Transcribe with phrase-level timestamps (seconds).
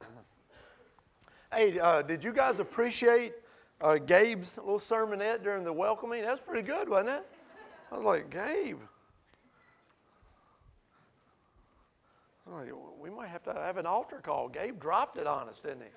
[1.52, 3.34] Hey, uh, did you guys appreciate
[3.80, 6.22] uh, Gabe's little sermonette during the welcoming?
[6.22, 7.26] That's pretty good, wasn't it?
[7.90, 8.78] I was like, Gabe.
[13.00, 14.48] We might have to have an altar call.
[14.48, 15.88] Gabe dropped it on us, didn't he?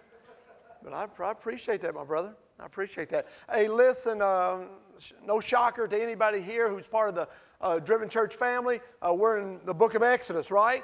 [0.84, 2.36] But I, I appreciate that, my brother.
[2.60, 3.28] I appreciate that.
[3.52, 4.60] Hey, listen, uh,
[5.26, 7.28] no shocker to anybody here who's part of the
[7.62, 8.80] uh, Driven Church family.
[9.02, 10.84] Uh, we're in the book of Exodus, right?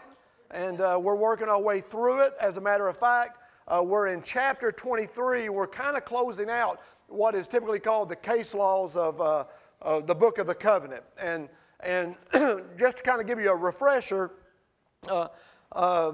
[0.54, 2.34] And uh, we're working our way through it.
[2.42, 5.48] As a matter of fact, uh, we're in chapter 23.
[5.48, 9.46] We're kind of closing out what is typically called the case laws of, uh,
[9.82, 11.04] of the book of the covenant.
[11.18, 11.48] And,
[11.80, 12.16] and
[12.78, 14.32] just to kind of give you a refresher,
[15.08, 15.30] uh,
[15.72, 16.12] uh,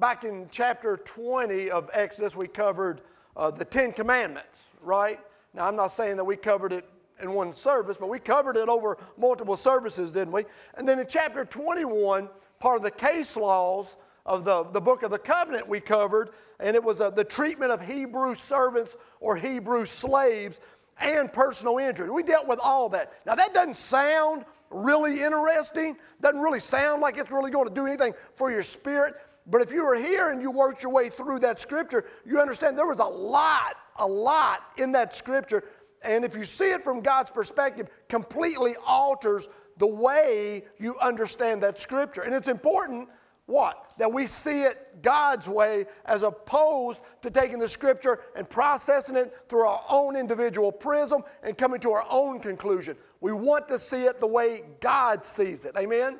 [0.00, 3.02] back in chapter 20 of Exodus, we covered
[3.36, 5.20] uh, the Ten Commandments, right?
[5.52, 6.88] Now, I'm not saying that we covered it
[7.20, 10.44] in one service, but we covered it over multiple services, didn't we?
[10.76, 12.28] And then in chapter 21,
[12.60, 16.30] part of the case laws of the, the book of the covenant we covered,
[16.60, 20.60] and it was uh, the treatment of Hebrew servants or Hebrew slaves
[21.00, 22.10] and personal injury.
[22.10, 23.12] We dealt with all that.
[23.24, 27.86] Now, that doesn't sound really interesting, doesn't really sound like it's really going to do
[27.86, 29.14] anything for your spirit.
[29.46, 32.76] But if you were here and you worked your way through that scripture, you understand
[32.76, 35.64] there was a lot, a lot in that scripture.
[36.02, 39.48] And if you see it from God's perspective, completely alters
[39.78, 42.22] the way you understand that scripture.
[42.22, 43.08] And it's important
[43.48, 43.92] what?
[43.96, 49.34] That we see it God's way as opposed to taking the scripture and processing it
[49.48, 52.94] through our own individual prism and coming to our own conclusion.
[53.22, 55.74] We want to see it the way God sees it.
[55.78, 56.18] Amen?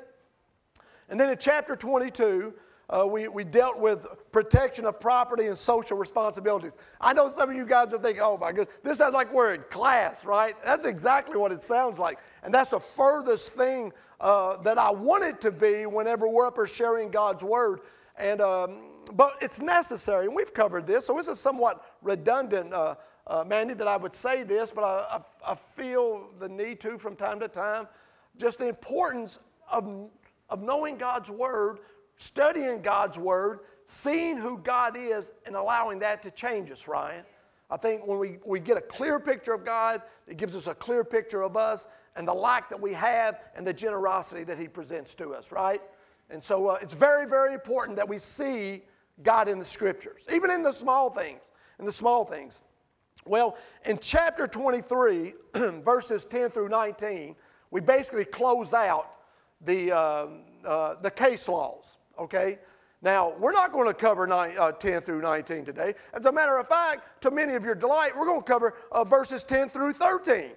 [1.07, 2.51] And then in chapter 22,
[2.89, 6.75] uh, we, we dealt with protection of property and social responsibilities.
[6.99, 9.53] I know some of you guys are thinking, oh my goodness, this sounds like we're
[9.53, 10.55] in class, right?
[10.63, 12.17] That's exactly what it sounds like.
[12.43, 16.55] And that's the furthest thing uh, that I want it to be whenever we're up
[16.55, 17.81] here sharing God's word.
[18.17, 18.79] And, um,
[19.13, 23.73] but it's necessary, and we've covered this, so this is somewhat redundant, uh, uh, Mandy,
[23.75, 27.39] that I would say this, but I, I, I, feel the need to from time
[27.39, 27.87] to time.
[28.37, 29.39] Just the importance
[29.71, 30.09] of,
[30.49, 31.79] of knowing God's word,
[32.19, 37.23] studying God's word, seeing who God is, and allowing that to change us, Ryan.
[37.71, 40.75] I think when we, we get a clear picture of God, it gives us a
[40.75, 44.67] clear picture of us, and the lack that we have and the generosity that He
[44.67, 45.81] presents to us, right?
[46.29, 48.83] And so uh, it's very, very important that we see
[49.23, 51.39] God in the Scriptures, even in the small things.
[51.79, 52.61] In the small things.
[53.25, 57.35] Well, in chapter 23, verses 10 through 19,
[57.71, 59.13] we basically close out
[59.61, 60.27] the, uh,
[60.65, 62.59] uh, the case laws, okay?
[63.01, 65.95] Now, we're not going to cover nine, uh, 10 through 19 today.
[66.13, 69.05] As a matter of fact, to many of your delight, we're going to cover uh,
[69.05, 70.51] verses 10 through 13.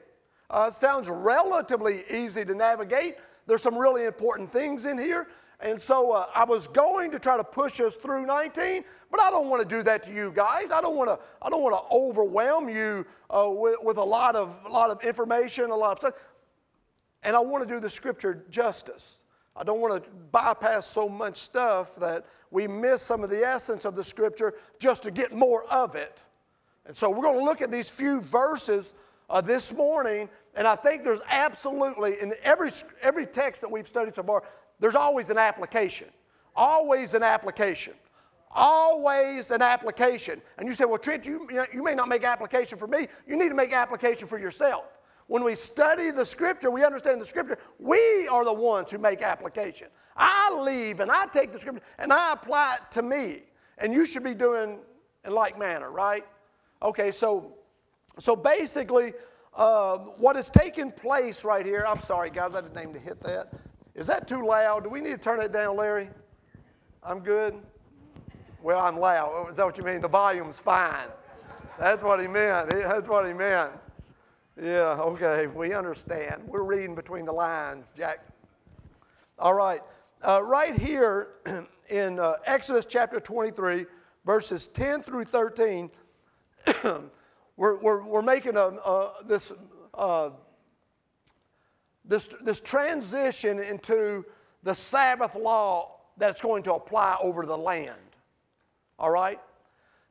[0.50, 3.16] Uh, sounds relatively easy to navigate.
[3.46, 5.28] There's some really important things in here.
[5.60, 9.30] And so uh, I was going to try to push us through 19, but I
[9.30, 10.72] don't want to do that to you guys.
[10.72, 14.34] I don't want to, I don't want to overwhelm you uh, with, with a, lot
[14.34, 16.14] of, a lot of information, a lot of stuff.
[17.22, 19.21] And I want to do the scripture justice.
[19.56, 23.84] I don't want to bypass so much stuff that we miss some of the essence
[23.84, 26.22] of the scripture just to get more of it.
[26.86, 28.94] And so we're going to look at these few verses
[29.30, 32.70] uh, this morning and I think there's absolutely, in every,
[33.00, 34.42] every text that we've studied so far,
[34.80, 36.08] there's always an application.
[36.54, 37.94] Always an application.
[38.50, 40.42] Always an application.
[40.58, 43.08] And you say, well, Trent, you, you may not make application for me.
[43.26, 44.98] You need to make application for yourself.
[45.32, 49.22] When we study the scripture, we understand the scripture, we are the ones who make
[49.22, 49.86] application.
[50.14, 53.44] I leave and I take the scripture and I apply it to me.
[53.78, 54.80] And you should be doing
[55.24, 56.26] in like manner, right?
[56.82, 57.56] Okay, so
[58.18, 59.14] so basically,
[59.54, 63.18] uh, what has taken place right here, I'm sorry, guys, I didn't aim to hit
[63.22, 63.54] that.
[63.94, 64.84] Is that too loud?
[64.84, 66.10] Do we need to turn it down, Larry?
[67.02, 67.54] I'm good?
[68.62, 69.48] Well, I'm loud.
[69.48, 70.02] Is that what you mean?
[70.02, 71.08] The volume's fine.
[71.78, 72.68] That's what he meant.
[72.68, 73.72] That's what he meant.
[74.60, 76.42] Yeah, okay, we understand.
[76.46, 78.20] We're reading between the lines, Jack.
[79.38, 79.80] All right,
[80.20, 81.28] uh, right here
[81.88, 83.86] in uh, Exodus chapter 23,
[84.26, 85.90] verses 10 through 13.
[87.58, 89.52] We're, we're, we're making a, this,
[89.92, 90.30] uh,
[92.02, 94.24] this, this transition into
[94.62, 98.16] the Sabbath law that's going to apply over the land.
[98.98, 99.38] All right?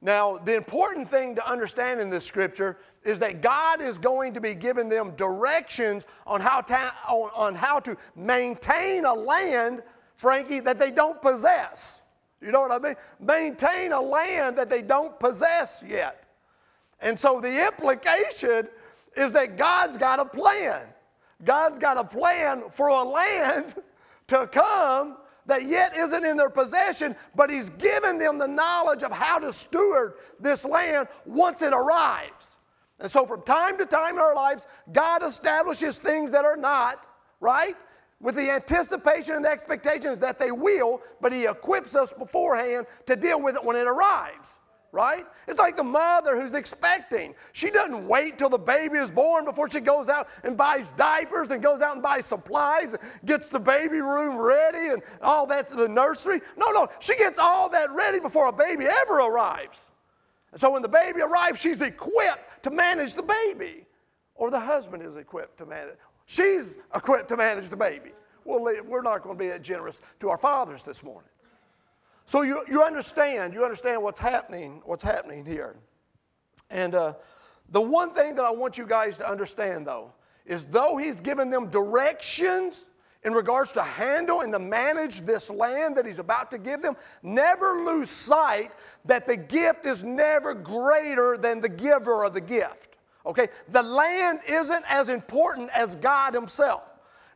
[0.01, 4.41] Now, the important thing to understand in this scripture is that God is going to
[4.41, 9.81] be giving them directions on how to, on, on how to maintain a land,
[10.17, 12.01] Frankie, that they don't possess.
[12.41, 12.95] You know what I mean?
[13.19, 16.25] Maintain a land that they don't possess yet.
[16.99, 18.67] And so the implication
[19.15, 20.85] is that God's got a plan.
[21.43, 23.75] God's got a plan for a land
[24.27, 25.17] to come
[25.47, 29.51] that yet isn't in their possession, but He's given them the knowledge of how to
[29.51, 32.57] steward this land once it arrives.
[33.01, 37.07] And so, from time to time in our lives, God establishes things that are not,
[37.39, 37.75] right?
[38.19, 43.15] With the anticipation and the expectations that they will, but He equips us beforehand to
[43.15, 44.59] deal with it when it arrives
[44.91, 45.25] right?
[45.47, 47.33] It's like the mother who's expecting.
[47.53, 51.51] She doesn't wait till the baby is born before she goes out and buys diapers
[51.51, 55.67] and goes out and buys supplies, and gets the baby room ready and all that
[55.67, 56.41] to the nursery.
[56.57, 59.90] No, no, she gets all that ready before a baby ever arrives.
[60.51, 63.85] And so when the baby arrives, she's equipped to manage the baby,
[64.35, 65.95] or the husband is equipped to manage.
[66.25, 68.11] She's equipped to manage the baby.
[68.43, 71.29] Well, we're not going to be that generous to our fathers this morning.
[72.25, 75.75] So you, you understand, you understand what's happening, what's happening here.
[76.69, 77.13] And uh,
[77.69, 80.13] the one thing that I want you guys to understand, though,
[80.45, 82.87] is though he's given them directions
[83.23, 86.95] in regards to handle and to manage this land that he's about to give them,
[87.21, 88.71] never lose sight
[89.05, 92.97] that the gift is never greater than the giver of the gift.
[93.25, 93.49] Okay?
[93.69, 96.83] The land isn't as important as God himself.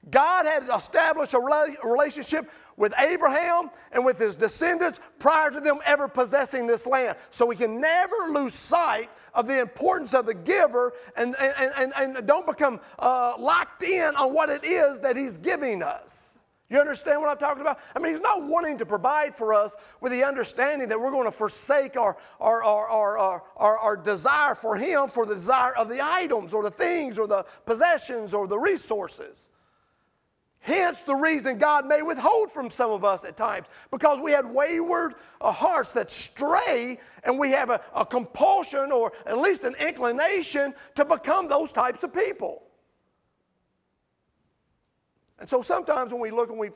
[0.10, 1.40] God had established a
[1.84, 7.18] relationship with Abraham and with his descendants prior to them ever possessing this land.
[7.30, 11.94] So we can never lose sight of the importance of the giver and, and, and,
[11.98, 16.38] and don't become uh, locked in on what it is that he's giving us.
[16.70, 17.80] You understand what I'm talking about?
[17.96, 21.26] I mean, he's not wanting to provide for us with the understanding that we're going
[21.26, 25.90] to forsake our, our, our, our, our, our desire for him for the desire of
[25.90, 29.50] the items or the things or the possessions or the resources.
[30.66, 34.48] Hence, the reason God may withhold from some of us at times because we had
[34.48, 39.76] wayward uh, hearts that stray and we have a, a compulsion or at least an
[39.76, 42.64] inclination to become those types of people.
[45.38, 46.72] And so sometimes when we look and we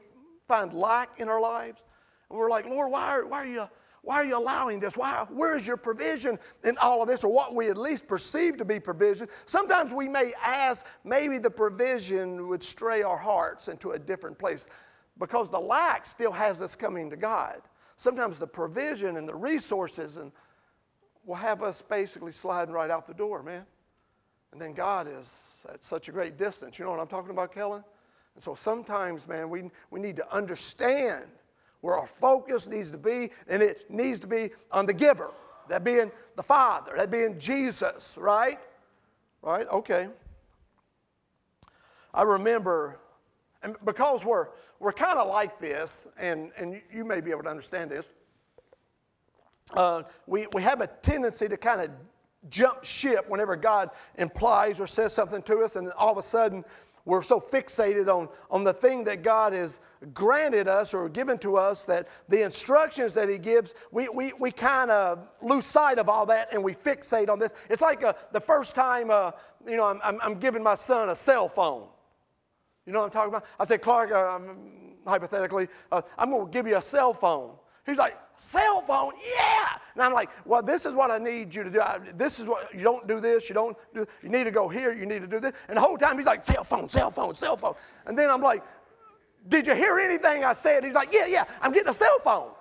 [0.48, 1.84] find lack in our lives,
[2.30, 3.68] and we're like, Lord, why are, why are you
[4.04, 4.96] why are you allowing this?
[4.96, 8.58] Why, where is your provision in all of this, or what we at least perceive
[8.58, 9.28] to be provision?
[9.46, 14.70] Sometimes we may ask, maybe the provision would stray our hearts into a different place
[15.18, 17.62] because the lack still has us coming to God.
[17.98, 20.32] Sometimes the provision and the resources and
[21.26, 23.66] will have us basically sliding right out the door, man.
[24.52, 26.80] And then God is at such a great distance.
[26.80, 27.84] You know what I'm talking about, Kellen?
[28.36, 31.26] And so sometimes, man, we, we need to understand
[31.82, 35.32] where our focus needs to be, and it needs to be on the giver,
[35.70, 38.60] that being the Father, that being Jesus, right?
[39.42, 39.68] Right?
[39.70, 40.10] Okay.
[42.14, 43.00] I remember,
[43.64, 44.48] and because we're,
[44.80, 48.06] we're kind of like this, and, and you may be able to understand this,
[49.74, 51.92] uh, we, we have a tendency to kind of
[52.50, 56.64] jump ship whenever God implies or says something to us, and all of a sudden
[57.10, 59.80] we're so fixated on, on the thing that God has
[60.14, 64.52] granted us or given to us that the instructions that He gives, we, we, we
[64.52, 67.56] kind of lose sight of all that and we fixate on this.
[67.68, 69.32] It's like uh, the first time, uh,
[69.68, 71.88] you know, I'm, I'm, I'm, giving my son a cell phone.
[72.86, 73.46] You know what I'm talking about?
[73.60, 74.40] I said, Clark, uh,
[75.08, 77.56] hypothetically, uh, I'm going to give you a cell phone.
[77.90, 79.78] He's like, cell phone, yeah.
[79.94, 81.82] And I'm like, well, this is what I need you to do.
[81.82, 83.50] I, this is what you don't do this.
[83.50, 84.06] You don't do.
[84.24, 84.94] You need to go here.
[84.94, 85.54] You need to do this.
[85.68, 87.76] And the whole time he's like, cell phone, cell phone, cell phone.
[88.06, 88.64] And then I'm like,
[89.48, 90.84] did you hear anything I said?
[90.84, 91.46] He's like, yeah, yeah.
[91.62, 92.52] I'm getting a cell phone,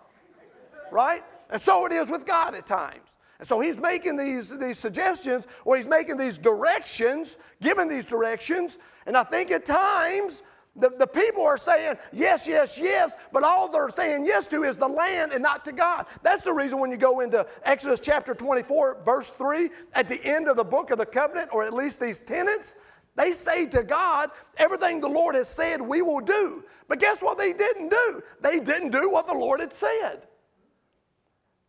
[0.91, 1.23] right?
[1.51, 3.01] And so it is with God at times.
[3.39, 8.79] And so he's making these, these suggestions or he's making these directions, giving these directions.
[9.07, 10.43] And I think at times
[10.79, 14.77] the, the people are saying yes, yes, yes, but all they're saying yes to is
[14.77, 16.07] the land and not to God.
[16.23, 20.49] That's the reason when you go into Exodus chapter 24, verse 3, at the end
[20.49, 22.77] of the book of the covenant, or at least these tenants,
[23.17, 26.65] they say to God, everything the Lord has said we will do.
[26.87, 28.23] But guess what they didn't do?
[28.41, 30.29] They didn't do what the Lord had said.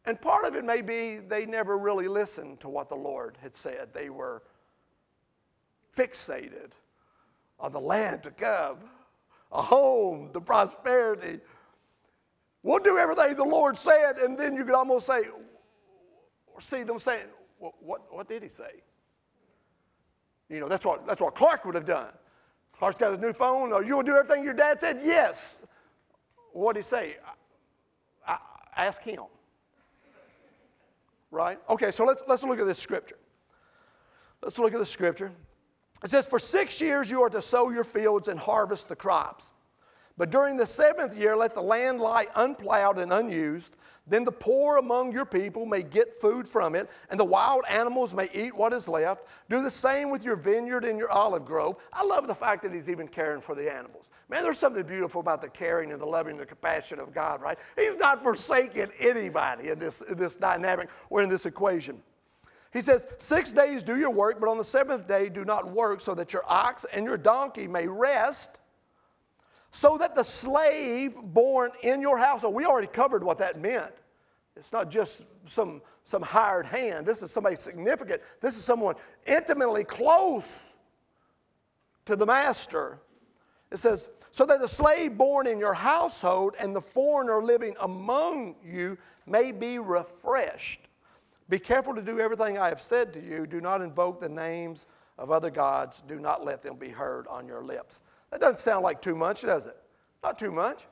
[0.06, 3.56] And part of it may be they never really listened to what the Lord had
[3.56, 3.89] said.
[3.94, 4.44] They were
[5.96, 6.72] fixated
[7.60, 8.78] on the land to come
[9.51, 11.39] a home, the prosperity.
[12.63, 15.24] We'll do everything the Lord said, and then you could almost say,
[16.48, 17.27] or see them saying,
[17.58, 17.74] what,
[18.13, 18.82] what, did he say?
[20.50, 22.10] You know, that's what, that's what Clark would have done.
[22.77, 23.72] Clark's got his new phone.
[23.74, 25.01] Oh, you will do everything your dad said?
[25.03, 25.58] Yes.
[26.53, 27.18] What did he say?
[28.25, 28.38] I,
[28.75, 29.24] I, ask him.
[31.32, 31.60] Right?
[31.70, 33.20] Okay, so let's, let's look at this scripture.
[34.41, 35.32] Let's look at the scripture.
[36.03, 39.51] It says, For six years you are to sow your fields and harvest the crops.
[40.18, 43.77] But during the seventh year, let the land lie unplowed and unused.
[44.06, 48.13] Then the poor among your people may get food from it, and the wild animals
[48.13, 49.27] may eat what is left.
[49.50, 51.77] Do the same with your vineyard and your olive grove.
[51.94, 54.10] I love the fact that he's even caring for the animals.
[54.27, 57.41] Man, there's something beautiful about the caring and the loving and the compassion of God,
[57.41, 57.58] right?
[57.77, 62.01] He's not forsaking anybody in this, in this dynamic or in this equation.
[62.72, 66.02] He says, Six days do your work, but on the seventh day do not work,
[66.02, 68.60] so that your ox and your donkey may rest,
[69.72, 73.92] so that the slave born in your household, we already covered what that meant.
[74.56, 78.22] It's not just some, some hired hand, this is somebody significant.
[78.42, 78.96] This is someone
[79.26, 80.74] intimately close
[82.06, 83.00] to the master.
[83.72, 88.56] It says, so that the slave born in your household and the foreigner living among
[88.64, 90.88] you may be refreshed.
[91.50, 93.48] Be careful to do everything I have said to you.
[93.48, 94.86] Do not invoke the names
[95.18, 96.03] of other gods.
[96.08, 98.01] Do not let them be heard on your lips.
[98.32, 99.75] That doesn't sound like too much, does it?
[100.24, 100.86] Not too much.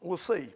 [0.00, 0.48] We'll see.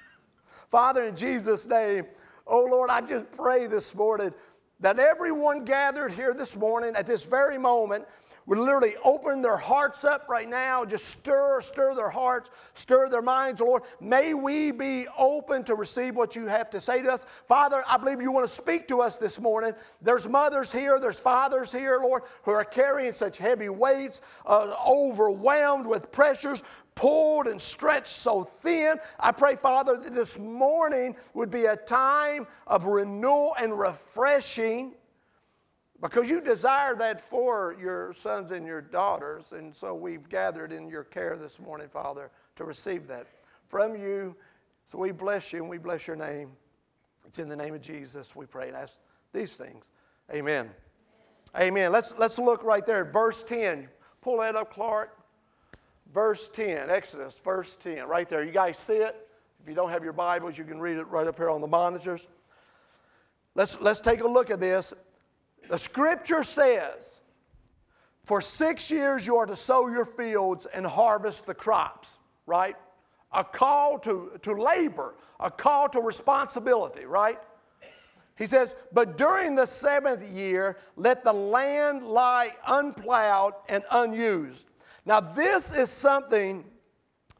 [0.70, 2.06] Father, in Jesus' name,
[2.46, 4.32] oh Lord, I just pray this morning
[4.80, 8.06] that everyone gathered here this morning at this very moment
[8.46, 13.22] would literally open their hearts up right now, just stir, stir their hearts, stir their
[13.22, 13.82] minds, Lord.
[14.00, 17.26] May we be open to receive what you have to say to us.
[17.48, 19.72] Father, I believe you want to speak to us this morning.
[20.00, 25.86] There's mothers here, there's fathers here, Lord, who are carrying such heavy weights, uh, overwhelmed
[25.86, 26.62] with pressures,
[26.94, 28.96] pulled and stretched so thin.
[29.20, 34.94] I pray, Father, that this morning would be a time of renewal and refreshing
[36.00, 39.52] because you desire that for your sons and your daughters.
[39.52, 43.26] And so we've gathered in your care this morning, Father, to receive that
[43.68, 44.36] from you.
[44.84, 46.50] So we bless you and we bless your name.
[47.26, 48.98] It's in the name of Jesus we pray and ask
[49.32, 49.90] these things.
[50.32, 50.70] Amen.
[51.58, 51.92] Amen.
[51.92, 53.88] Let's, let's look right there verse 10.
[54.20, 55.16] Pull that up, Clark.
[56.12, 58.44] Verse 10, Exodus, verse 10, right there.
[58.44, 59.28] You guys see it?
[59.60, 61.66] If you don't have your Bibles, you can read it right up here on the
[61.66, 62.28] monitors.
[63.56, 64.94] Let's, let's take a look at this.
[65.68, 67.20] The scripture says,
[68.22, 72.76] for six years you are to sow your fields and harvest the crops, right?
[73.32, 77.38] A call to, to labor, a call to responsibility, right?
[78.36, 84.66] He says, but during the seventh year, let the land lie unplowed and unused.
[85.04, 86.64] Now, this is something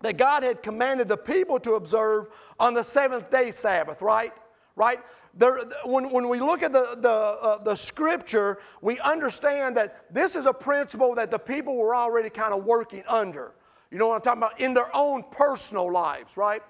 [0.01, 4.33] that God had commanded the people to observe on the seventh day Sabbath, right?
[4.77, 5.01] Right?
[5.35, 10.37] There, when, when we look at the, the, uh, the scripture, we understand that this
[10.37, 13.53] is a principle that the people were already kind of working under.
[13.91, 14.61] You know what I'm talking about?
[14.61, 16.63] In their own personal lives, right?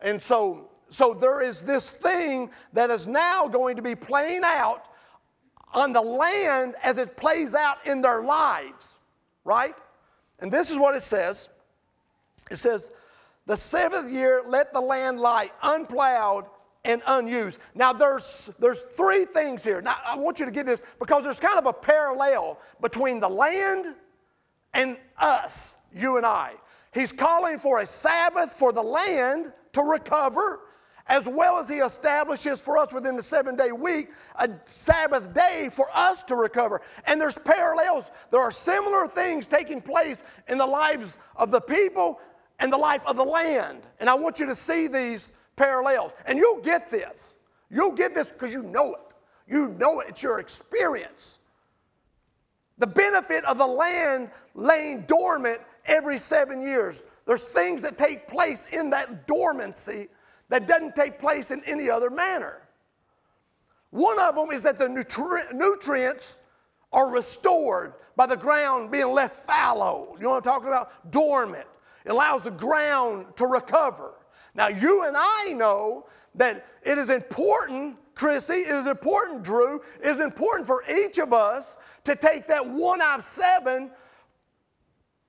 [0.00, 4.88] And so, so there is this thing that is now going to be playing out
[5.74, 8.98] on the land as it plays out in their lives,
[9.44, 9.74] right?
[10.40, 11.48] And this is what it says
[12.50, 12.90] it says,
[13.46, 16.46] The seventh year, let the land lie unplowed
[16.84, 17.60] and unused.
[17.74, 19.80] Now, there's, there's three things here.
[19.80, 23.28] Now, I want you to get this because there's kind of a parallel between the
[23.28, 23.94] land
[24.74, 26.54] and us, you and I.
[26.92, 30.60] He's calling for a Sabbath for the land to recover,
[31.06, 35.70] as well as he establishes for us within the seven day week a Sabbath day
[35.74, 36.80] for us to recover.
[37.06, 38.10] And there's parallels.
[38.30, 42.20] There are similar things taking place in the lives of the people
[42.58, 43.80] and the life of the land.
[44.00, 46.12] And I want you to see these parallels.
[46.26, 47.36] And you'll get this.
[47.70, 49.14] You'll get this because you know it.
[49.46, 51.38] You know it, it's your experience.
[52.78, 57.06] The benefit of the land laying dormant every seven years.
[57.26, 60.08] There's things that take place in that dormancy
[60.48, 62.62] that doesn't take place in any other manner.
[63.90, 66.38] One of them is that the nutri- nutrients
[66.92, 70.14] are restored by the ground being left fallow.
[70.18, 71.10] You know what I'm talking about?
[71.10, 71.66] Dormant.
[72.04, 74.14] It allows the ground to recover.
[74.54, 80.08] Now, you and I know that it is important, Chrissy, it is important, Drew, it
[80.08, 83.90] is important for each of us to take that one out of seven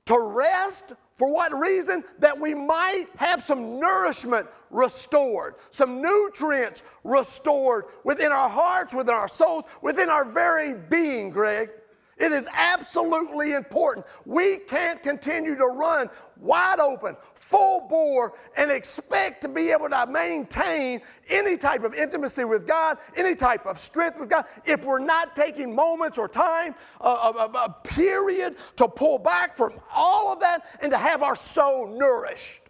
[0.06, 0.94] to rest.
[1.16, 2.04] For what reason?
[2.20, 9.28] That we might have some nourishment restored, some nutrients restored within our hearts, within our
[9.28, 11.70] souls, within our very being, Greg.
[12.18, 14.06] It is absolutely important.
[14.26, 17.16] We can't continue to run wide open,
[17.54, 22.98] full bore and expect to be able to maintain any type of intimacy with God,
[23.16, 27.52] any type of strength with God, if we're not taking moments or time, a, a,
[27.54, 32.64] a period to pull back from all of that and to have our soul nourished,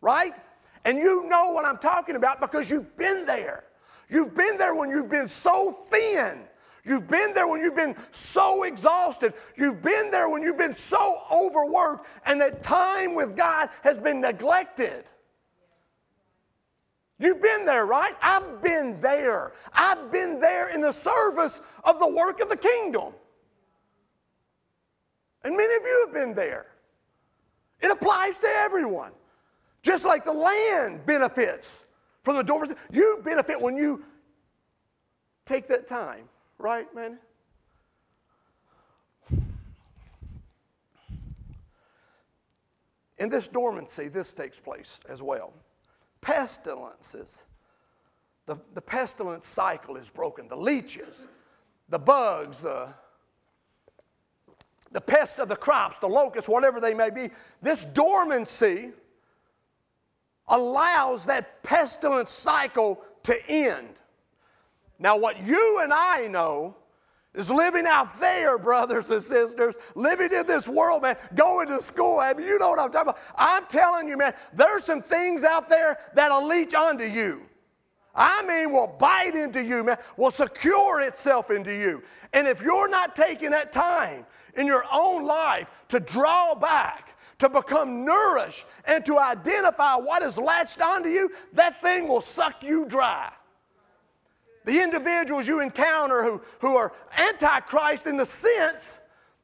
[0.00, 0.36] right?
[0.84, 3.62] And you know what I'm talking about because you've been there.
[4.08, 6.40] You've been there when you've been so thin
[6.84, 9.32] You've been there when you've been so exhausted.
[9.56, 14.20] You've been there when you've been so overworked and that time with God has been
[14.20, 15.04] neglected.
[17.18, 18.14] You've been there, right?
[18.20, 19.52] I've been there.
[19.72, 23.14] I've been there in the service of the work of the kingdom.
[25.42, 26.66] And many of you have been there.
[27.80, 29.12] It applies to everyone.
[29.82, 31.84] Just like the land benefits
[32.22, 34.02] from the doors, you benefit when you
[35.44, 37.18] take that time, right, man?
[43.18, 45.52] In this dormancy, this takes place as well.
[46.20, 47.44] Pestilences.
[48.46, 50.48] The, the pestilence cycle is broken.
[50.48, 51.26] The leeches,
[51.88, 52.92] the bugs, the,
[54.92, 57.30] the pest of the crops, the locusts, whatever they may be.
[57.62, 58.90] This dormancy
[60.48, 64.00] allows that pestilence cycle to end.
[64.98, 66.76] Now, what you and I know
[67.34, 72.20] is living out there, brothers and sisters, living in this world, man, going to school.
[72.20, 73.18] I mean, you know what I'm talking about.
[73.36, 77.42] I'm telling you, man, there's some things out there that'll leech onto you.
[78.14, 82.02] I mean, will bite into you, man, will secure itself into you.
[82.32, 84.24] And if you're not taking that time
[84.56, 90.38] in your own life to draw back, to become nourished, and to identify what is
[90.38, 93.32] latched onto you, that thing will suck you dry.
[94.64, 99.00] The individuals you encounter who, who are antichrist in the sense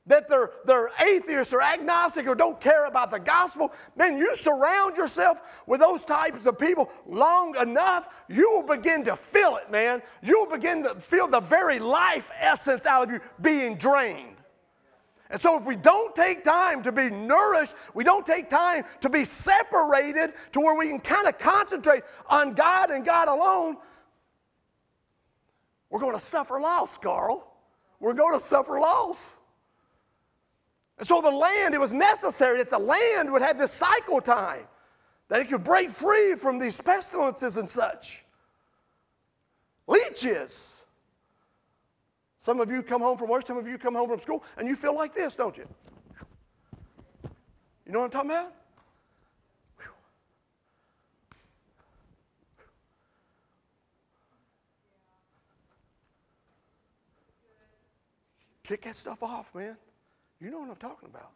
[0.06, 4.96] that they're, they're atheists or agnostic or don't care about the gospel, then you surround
[4.96, 10.02] yourself with those types of people long enough, you will begin to feel it, man.
[10.22, 14.36] You'll begin to feel the very life essence out of you being drained.
[15.30, 19.08] And so, if we don't take time to be nourished, we don't take time to
[19.08, 23.76] be separated to where we can kind of concentrate on God and God alone,
[25.90, 27.47] we're going to suffer loss, Carl.
[27.99, 29.35] We're going to suffer loss.
[30.99, 34.64] And so the land, it was necessary that the land would have this cycle time,
[35.28, 38.25] that it could break free from these pestilences and such.
[39.87, 40.82] Leeches.
[42.38, 44.68] Some of you come home from work, some of you come home from school, and
[44.68, 45.66] you feel like this, don't you?
[47.87, 48.54] You know what I'm talking about?
[58.70, 59.76] Kick that stuff off, man.
[60.40, 61.33] You know what I'm talking about.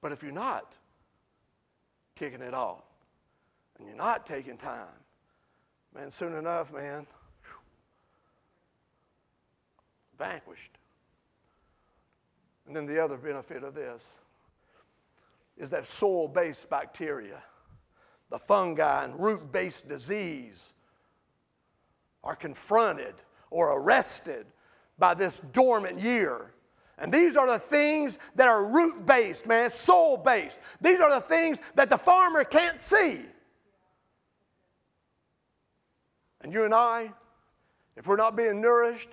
[0.00, 0.72] But if you're not
[2.14, 2.84] kicking it off
[3.76, 4.86] and you're not taking time,
[5.92, 7.08] man, soon enough, man,
[10.16, 10.78] vanquished.
[12.68, 14.18] And then the other benefit of this
[15.56, 17.42] is that soil based bacteria,
[18.30, 20.72] the fungi and root based disease
[22.22, 23.16] are confronted
[23.50, 24.46] or arrested
[24.98, 26.52] by this dormant year.
[26.98, 30.58] And these are the things that are root based, man, soul based.
[30.80, 33.20] These are the things that the farmer can't see.
[36.40, 37.12] And you and I,
[37.96, 39.10] if we're not being nourished,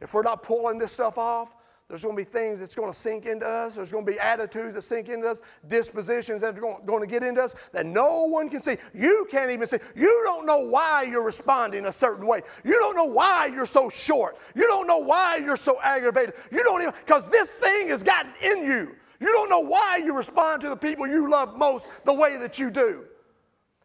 [0.00, 1.54] if we're not pulling this stuff off,
[1.90, 3.74] there's going to be things that's going to sink into us.
[3.74, 7.24] There's going to be attitudes that sink into us, dispositions that are going to get
[7.24, 8.76] into us that no one can see.
[8.94, 9.78] You can't even see.
[9.96, 12.42] You don't know why you're responding a certain way.
[12.62, 14.38] You don't know why you're so short.
[14.54, 16.34] You don't know why you're so aggravated.
[16.52, 18.94] You don't even, because this thing has gotten in you.
[19.18, 22.56] You don't know why you respond to the people you love most the way that
[22.56, 23.04] you do.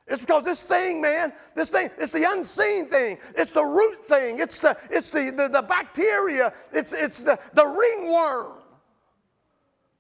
[0.08, 3.18] It's because this thing, man, this thing, it's the unseen thing.
[3.36, 4.40] It's the root thing.
[4.40, 6.54] It's the, it's the, the, the bacteria.
[6.72, 8.54] It's, it's the, the ringworm.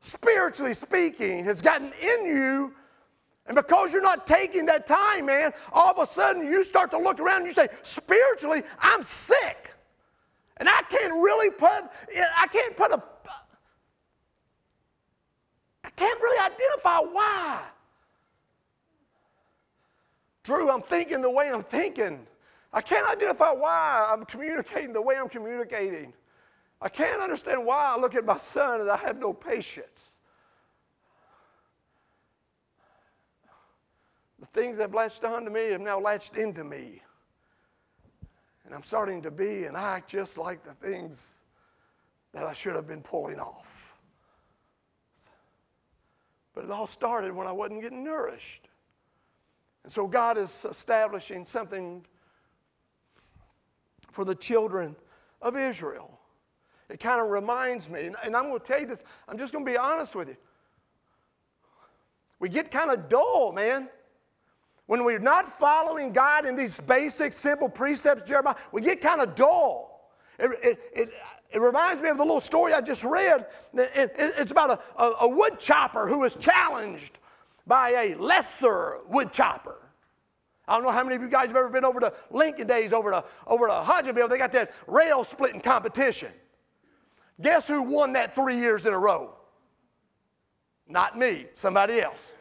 [0.01, 2.73] Spiritually speaking, has gotten in you.
[3.47, 6.99] And because you're not taking that time, man, all of a sudden you start to
[6.99, 9.71] look around and you say, spiritually, I'm sick.
[10.57, 13.03] And I can't really put, I can't put a,
[15.83, 17.63] I can't really identify why.
[20.45, 22.25] Drew, I'm thinking the way I'm thinking.
[22.71, 26.13] I can't identify why I'm communicating the way I'm communicating.
[26.79, 30.13] I can't understand why I look at my son and I have no patience.
[34.39, 37.01] The things that have latched onto me have now latched into me.
[38.65, 41.35] And I'm starting to be and act just like the things
[42.33, 43.97] that I should have been pulling off.
[46.53, 48.69] But it all started when I wasn't getting nourished.
[49.85, 52.03] And so God is establishing something
[54.09, 54.95] for the children
[55.43, 56.17] of Israel.
[56.89, 59.63] It kind of reminds me, and I'm going to tell you this, I'm just going
[59.63, 60.37] to be honest with you.
[62.39, 63.87] We get kind of dull, man.
[64.87, 69.35] When we're not following God in these basic, simple precepts, Jeremiah, we get kind of
[69.35, 70.09] dull.
[70.39, 71.09] It, it, it,
[71.51, 73.45] it, reminds me of the little story I just read.
[73.75, 77.19] it's about a, a, a wood chopper who was challenged
[77.67, 79.77] by a lesser wood chopper.
[80.67, 82.91] I don't know how many of you guys have ever been over to Lincoln Days,
[82.91, 84.29] over to, over to Hodgenville.
[84.29, 86.31] They got that rail splitting competition.
[87.41, 89.35] Guess who won that three years in a row?
[90.87, 92.31] Not me, somebody else.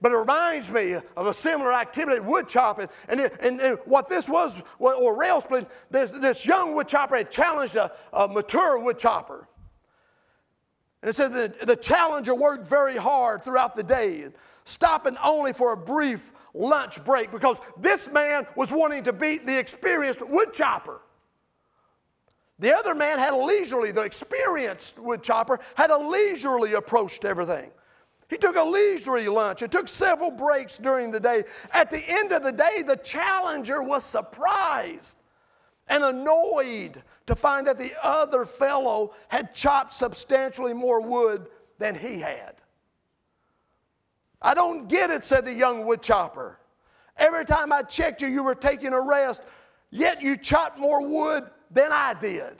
[0.00, 2.88] But it reminds me of a similar activity, wood chopping.
[3.08, 7.16] And, it, and, and, what this was, or rail splitting, this, this young wood chopper
[7.16, 9.48] had challenged a, a mature wood chopper.
[11.02, 14.26] And it that the challenger worked very hard throughout the day,
[14.64, 19.58] stopping only for a brief lunch break because this man was wanting to beat the
[19.58, 21.00] experienced wood chopper.
[22.58, 27.28] The other man had a leisurely, the experienced wood chopper had a leisurely approach to
[27.28, 27.70] everything.
[28.28, 29.62] He took a leisurely lunch.
[29.62, 31.44] It took several breaks during the day.
[31.72, 35.18] At the end of the day, the challenger was surprised
[35.88, 42.18] and annoyed to find that the other fellow had chopped substantially more wood than he
[42.18, 42.54] had.
[44.42, 46.58] I don't get it, said the young wood chopper.
[47.16, 49.42] Every time I checked you, you were taking a rest,
[49.90, 52.56] yet you chopped more wood than I did.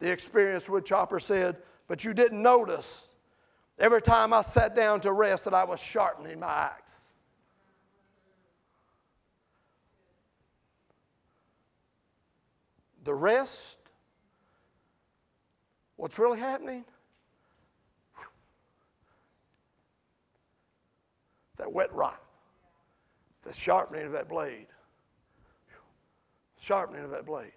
[0.00, 3.06] The experienced wood chopper said, But you didn't notice
[3.78, 7.09] every time I sat down to rest that I was sharpening my axe.
[13.04, 13.76] The rest,
[15.96, 16.84] what's really happening?
[21.60, 22.20] that wet rock,
[23.42, 24.66] the sharpening of that blade.
[26.58, 27.52] Sharpening of that blade.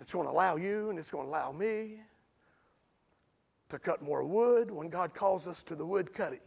[0.00, 2.00] It's going to allow you and it's going to allow me
[3.68, 6.40] to cut more wood when God calls us to the wood cutting.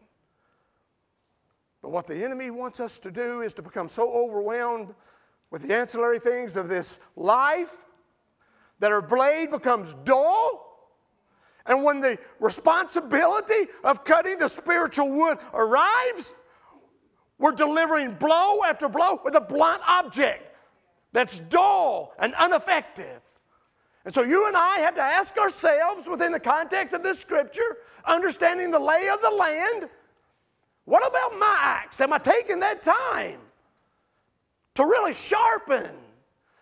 [1.81, 4.93] But what the enemy wants us to do is to become so overwhelmed
[5.51, 7.85] with the ancillary things of this life
[8.79, 10.71] that our blade becomes dull
[11.65, 16.33] and when the responsibility of cutting the spiritual wood arrives,
[17.37, 20.55] we're delivering blow after blow with a blunt object
[21.11, 23.21] that's dull and ineffective.
[24.05, 27.77] And so you and I have to ask ourselves within the context of this scripture,
[28.05, 29.87] understanding the lay of the land,
[30.85, 32.01] what about my axe?
[32.01, 33.39] Am I taking that time
[34.75, 35.89] to really sharpen?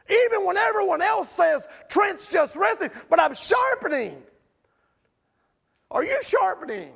[0.09, 4.21] Even when everyone else says Trent's just resting, but I'm sharpening.
[5.91, 6.93] Are you sharpening?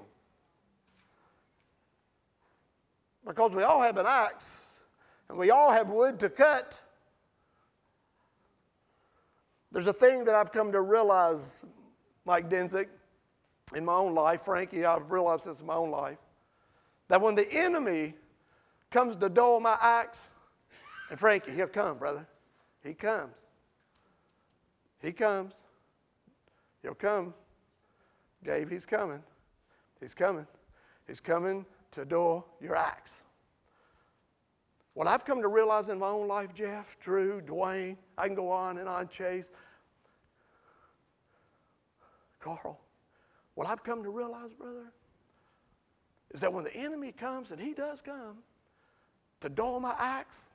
[3.26, 4.66] Because we all have an axe
[5.30, 6.82] and we all have wood to cut.
[9.72, 11.66] There's a thing that I've come to realize,
[12.26, 12.88] Mike Denzik,
[13.76, 16.20] in my own life, Frankie, I've realized this in my own life,
[17.08, 18.14] that when the enemy
[18.92, 20.30] comes to dull my axe,
[21.14, 22.26] and Frankie, he'll come, brother.
[22.84, 23.46] He comes.
[25.00, 25.54] He comes.
[26.82, 27.36] He'll come.
[28.44, 29.22] Gabe, he's coming.
[30.02, 30.48] He's coming.
[31.06, 33.22] He's coming to dull your axe.
[34.96, 38.50] What I've come to realize in my own life, Jeff, Drew, Dwayne, I can go
[38.50, 39.52] on and on, Chase,
[42.40, 42.82] Carl,
[43.54, 44.92] what I've come to realize, brother,
[46.34, 48.40] is that when the enemy comes, and he does come,
[49.42, 50.50] to dull my axe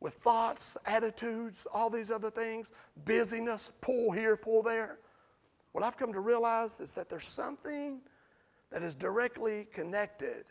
[0.00, 2.70] with thoughts, attitudes, all these other things,
[3.04, 4.98] busyness, pull here, pull there,
[5.72, 8.00] what I've come to realize is that there's something
[8.70, 10.44] that is directly connected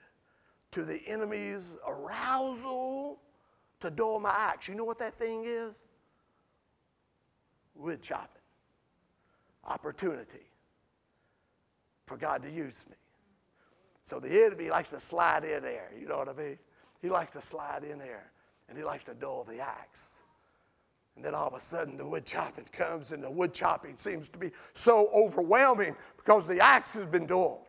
[0.72, 3.20] to the enemy's arousal
[3.80, 4.68] to dull my axe.
[4.68, 5.86] You know what that thing is?
[7.76, 8.42] Wood chopping.
[9.66, 10.46] Opportunity
[12.06, 12.96] for God to use me.
[14.04, 15.92] So the enemy likes to slide in there.
[16.00, 16.58] You know what I mean?
[17.02, 18.32] He likes to slide in there
[18.70, 20.20] and he likes to dull the axe.
[21.16, 24.30] And then all of a sudden, the wood chopping comes, and the wood chopping seems
[24.30, 27.68] to be so overwhelming because the axe has been dulled.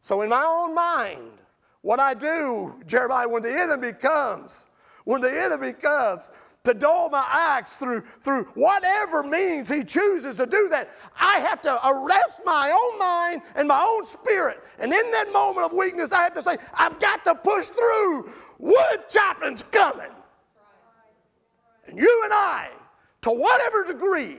[0.00, 1.32] So, in my own mind,
[1.80, 4.66] what I do, Jeremiah, when the enemy comes,
[5.04, 6.30] when the enemy comes
[6.64, 11.60] to dull my axe through, through whatever means he chooses to do that, I have
[11.62, 14.60] to arrest my own mind and my own spirit.
[14.78, 18.32] And in that moment of weakness, I have to say, I've got to push through.
[18.62, 20.12] Wood chopping's coming.
[21.88, 22.70] And you and I,
[23.22, 24.38] to whatever degree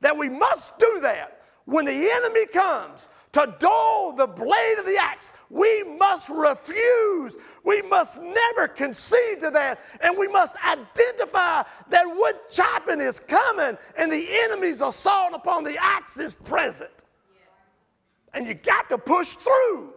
[0.00, 4.98] that we must do that, when the enemy comes to dull the blade of the
[5.00, 7.36] axe, we must refuse.
[7.62, 9.78] We must never concede to that.
[10.02, 15.76] And we must identify that wood chopping is coming and the enemy's assault upon the
[15.80, 17.04] axe is present.
[18.34, 19.93] And you got to push through.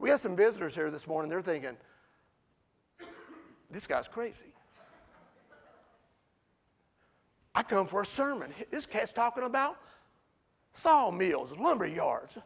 [0.00, 1.28] We have some visitors here this morning.
[1.28, 1.76] They're thinking,
[3.70, 4.46] this guy's crazy.
[7.54, 8.50] I come for a sermon.
[8.70, 9.76] This cat's talking about
[10.72, 12.38] sawmills, lumber yards.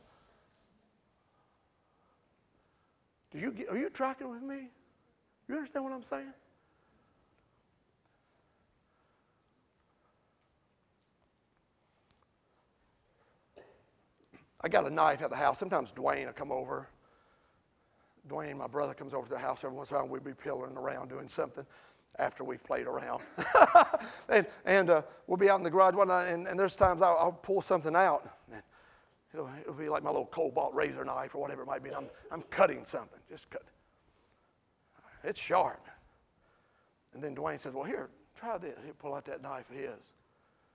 [3.31, 4.69] Do you get, are you tracking with me?
[5.49, 6.33] You understand what I'm saying?
[14.61, 15.59] I got a knife at the house.
[15.59, 16.88] Sometimes Dwayne will come over.
[18.28, 20.04] Dwayne, my brother, comes over to the house every once in a while.
[20.04, 21.66] And We'll be pillaring around doing something
[22.18, 23.22] after we've played around.
[24.28, 27.02] and and uh, we'll be out in the garage one night, and, and there's times
[27.02, 28.28] I'll, I'll, pull something out.
[28.52, 28.62] And
[29.32, 31.90] it'll, it'll be like my little Kobalt razor knife or whatever it might be.
[31.94, 33.64] I'm, I'm cutting something, just cut.
[35.22, 35.87] It's sharp.
[37.14, 38.78] And then Dwayne says, Well, here, try this.
[38.84, 39.88] He'll pull out that knife of his.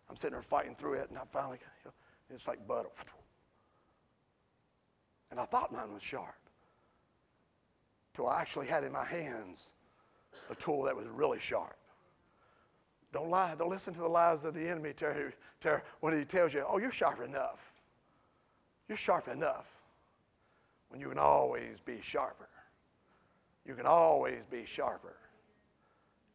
[0.09, 1.59] I'm sitting there fighting through it, and I finally,
[2.33, 2.89] it's like butter.
[5.31, 6.35] And I thought mine was sharp.
[8.19, 9.69] Till I actually had in my hands
[10.49, 11.77] a tool that was really sharp.
[13.13, 13.55] Don't lie.
[13.57, 16.79] Don't listen to the lies of the enemy Terry, Terry, when he tells you, oh,
[16.79, 17.71] you're sharp enough.
[18.89, 19.67] You're sharp enough.
[20.89, 22.49] When you can always be sharper.
[23.65, 25.15] You can always be sharper.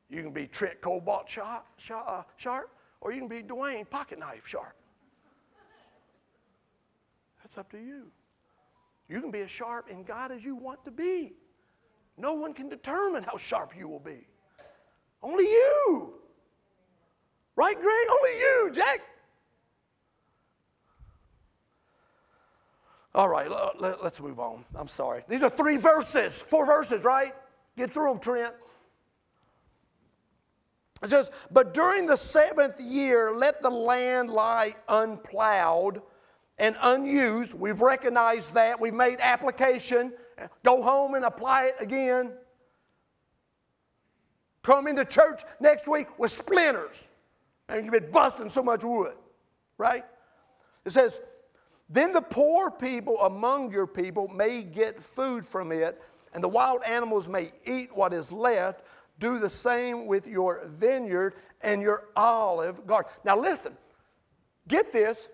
[0.08, 2.70] You can be Trent Kobalt sharp, uh, sharp
[3.02, 4.74] or you can be Dwayne pocket knife sharp.
[7.42, 8.06] That's up to you.
[9.10, 11.34] You can be as sharp in God as you want to be.
[12.16, 14.26] No one can determine how sharp you will be.
[15.22, 16.14] Only you.
[17.56, 18.06] Right, Greg?
[18.10, 19.00] Only you, Jack.
[23.14, 23.48] All right,
[23.78, 24.64] let, us move on.
[24.74, 25.22] I'm sorry.
[25.28, 27.32] These are three verses, four verses, right?
[27.76, 28.54] Get through them, Trent.
[31.00, 36.02] It says, But during the seventh year, let the land lie unplowed
[36.58, 37.54] and unused.
[37.54, 38.80] We've recognized that.
[38.80, 40.12] We've made application.
[40.64, 42.32] Go home and apply it again.
[44.62, 47.10] Come into church next week with splinters.
[47.68, 49.14] And you've been busting so much wood,
[49.78, 50.04] right?
[50.84, 51.20] It says,
[51.88, 56.00] Then the poor people among your people may get food from it,
[56.32, 58.84] and the wild animals may eat what is left.
[59.18, 63.10] Do the same with your vineyard and your olive garden.
[63.24, 63.76] Now, listen,
[64.66, 65.28] get this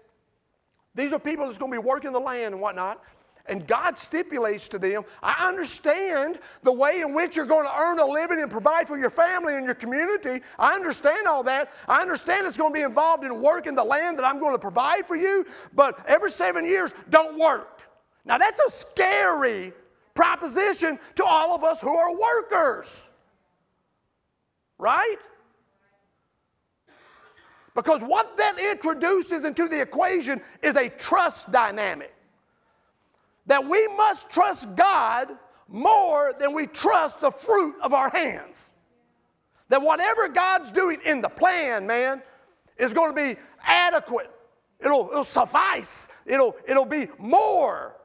[0.95, 3.03] these are people that's going to be working the land and whatnot.
[3.47, 7.99] And God stipulates to them, I understand the way in which you're going to earn
[7.99, 10.45] a living and provide for your family and your community.
[10.59, 11.73] I understand all that.
[11.89, 14.55] I understand it's going to be involved in work in the land that I'm going
[14.55, 15.45] to provide for you.
[15.75, 17.81] But every seven years, don't work.
[18.25, 19.73] Now, that's a scary
[20.15, 23.11] proposition to all of us who are workers.
[24.79, 25.19] Right?
[27.75, 32.15] Because what that introduces into the equation is a trust dynamic.
[33.51, 35.37] That we must trust God
[35.67, 38.73] more than we trust the fruit of our hands.
[39.71, 42.23] That whatever God's doing in the plan, man,
[42.79, 44.31] is going to be adequate.
[44.79, 46.07] It'll, it'll suffice.
[46.27, 47.97] It'll, it'll be more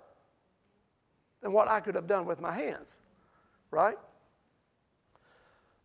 [1.43, 2.88] than what I could have done with my hands.
[3.69, 3.97] Right?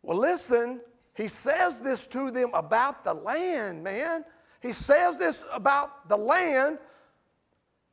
[0.03, 0.81] Well, listen
[1.21, 4.25] he says this to them about the land, man.
[4.63, 6.79] He says this about the land,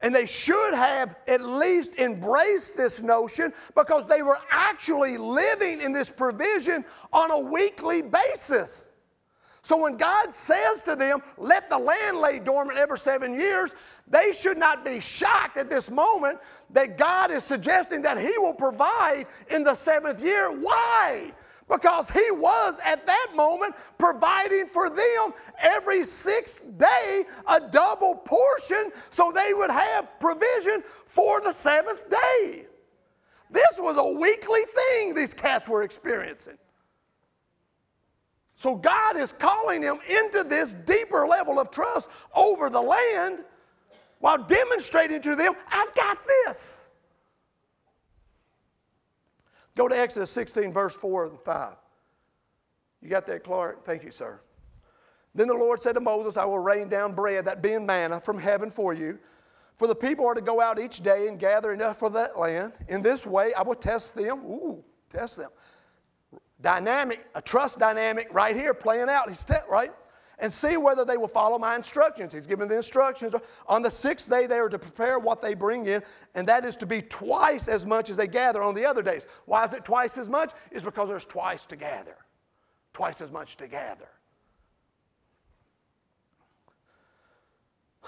[0.02, 5.92] and they should have at least embraced this notion because they were actually living in
[5.92, 8.88] this provision on a weekly basis.
[9.64, 13.74] So when God says to them, let the land lay dormant every seven years,
[14.08, 18.54] they should not be shocked at this moment that God is suggesting that He will
[18.54, 20.52] provide in the seventh year.
[20.52, 21.34] Why?
[21.70, 28.92] Because he was at that moment providing for them every sixth day a double portion
[29.10, 32.66] so they would have provision for the seventh day.
[33.50, 36.58] This was a weekly thing these cats were experiencing.
[38.56, 43.44] So God is calling them into this deeper level of trust over the land
[44.20, 46.87] while demonstrating to them, I've got this.
[49.78, 51.76] Go to Exodus 16, verse 4 and 5.
[53.04, 53.86] You got that, Clark?
[53.86, 54.42] Thank you, sir.
[55.36, 58.40] Then the Lord said to Moses, I will rain down bread, that being manna, from
[58.40, 59.20] heaven for you.
[59.76, 62.74] For the people are to go out each day and gather enough for that land.
[62.88, 64.40] In this way, I will test them.
[64.46, 65.52] Ooh, test them.
[66.60, 69.30] Dynamic, a trust dynamic right here playing out.
[69.30, 69.92] He's te- right?
[70.40, 72.32] And see whether they will follow my instructions.
[72.32, 73.34] He's given the instructions.
[73.68, 76.04] On the sixth day, they are to prepare what they bring in,
[76.36, 79.26] and that is to be twice as much as they gather on the other days.
[79.46, 80.54] Why is it twice as much?
[80.72, 82.18] Is because there's twice to gather,
[82.94, 84.10] twice as much to gather.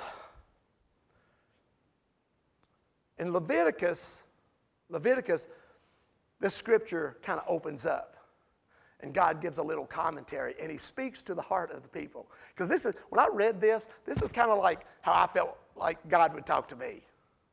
[3.18, 4.22] In Leviticus,
[4.90, 5.48] Leviticus,
[6.40, 8.19] this scripture kind of opens up
[9.02, 12.28] and God gives a little commentary and he speaks to the heart of the people.
[12.54, 15.58] Because this is, when I read this, this is kind of like how I felt
[15.76, 17.02] like God would talk to me.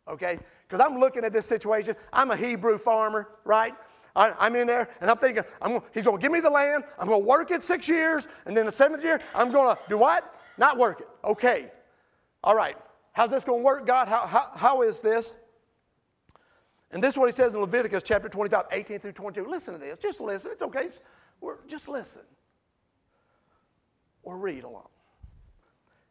[0.09, 0.39] Okay?
[0.69, 1.95] because I'm looking at this situation.
[2.13, 3.75] I'm a Hebrew farmer, right?
[4.15, 6.85] I, am in there and I'm thinking, I'm, he's going to give me the land.
[6.99, 8.27] I'm going to work it six years.
[8.47, 10.35] And then the seventh year, I'm going to do what?
[10.59, 11.09] Not work it.
[11.25, 11.71] Okay.
[12.43, 12.77] All right.
[13.13, 14.09] How's this going to work, God?
[14.09, 15.37] How, how, how is this?
[16.91, 19.51] And this is what he says in Leviticus chapter 25, 18 through 22.
[19.51, 19.99] Listen to this.
[19.99, 20.53] Just listen.
[20.53, 20.89] It's okay.
[21.41, 22.23] We're, just listen.
[24.23, 24.89] Or read along.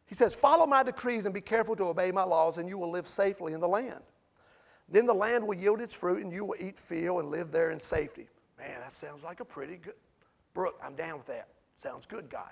[0.06, 2.90] He says, Follow my decrees and be careful to obey my laws, and you will
[2.90, 4.00] live safely in the land.
[4.88, 7.70] Then the land will yield its fruit, and you will eat fill and live there
[7.70, 8.28] in safety.
[8.58, 9.94] Man, that sounds like a pretty good.
[10.54, 11.48] Brooke, I'm down with that.
[11.82, 12.50] Sounds good, God.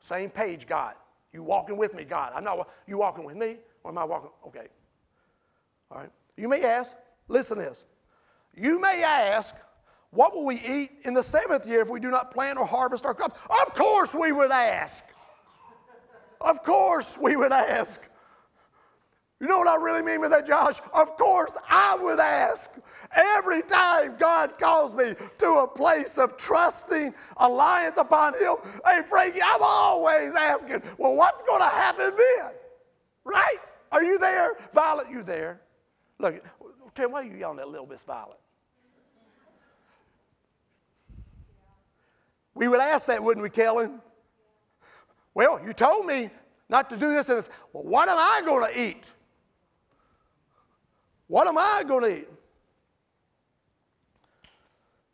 [0.00, 0.94] Same page, God.
[1.32, 2.32] You walking with me, God.
[2.34, 2.68] I'm not.
[2.86, 4.30] You walking with me, or am I walking?
[4.46, 4.66] Okay.
[5.90, 6.10] All right.
[6.36, 6.94] You may ask.
[7.28, 7.84] Listen to this.
[8.54, 9.56] You may ask,
[10.14, 13.04] what will we eat in the seventh year if we do not plant or harvest
[13.04, 13.38] our crops?
[13.62, 15.04] Of course, we would ask.
[16.40, 18.02] Of course, we would ask.
[19.40, 20.80] You know what I really mean by that, Josh?
[20.94, 22.70] Of course, I would ask.
[23.14, 28.54] Every time God calls me to a place of trusting alliance upon Him,
[28.86, 32.50] hey, Frankie, I'm always asking, well, what's going to happen then?
[33.24, 33.58] Right?
[33.90, 34.56] Are you there?
[34.72, 35.60] Violet, you there?
[36.18, 36.42] Look,
[36.94, 38.38] Tim, why are you yelling at little Miss Violet?
[42.54, 44.00] We would ask that, wouldn't we, Kellen?
[45.34, 46.30] Well, you told me
[46.68, 47.48] not to do this and this.
[47.72, 49.12] Well, what am I going to eat?
[51.26, 52.28] What am I going to eat?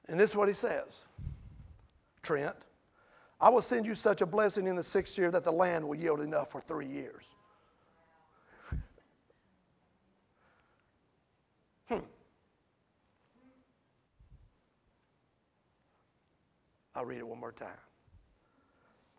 [0.09, 1.05] And this is what he says
[2.23, 2.57] Trent,
[3.41, 5.95] I will send you such a blessing in the sixth year that the land will
[5.95, 7.27] yield enough for three years.
[17.01, 17.81] I'll read it one more time.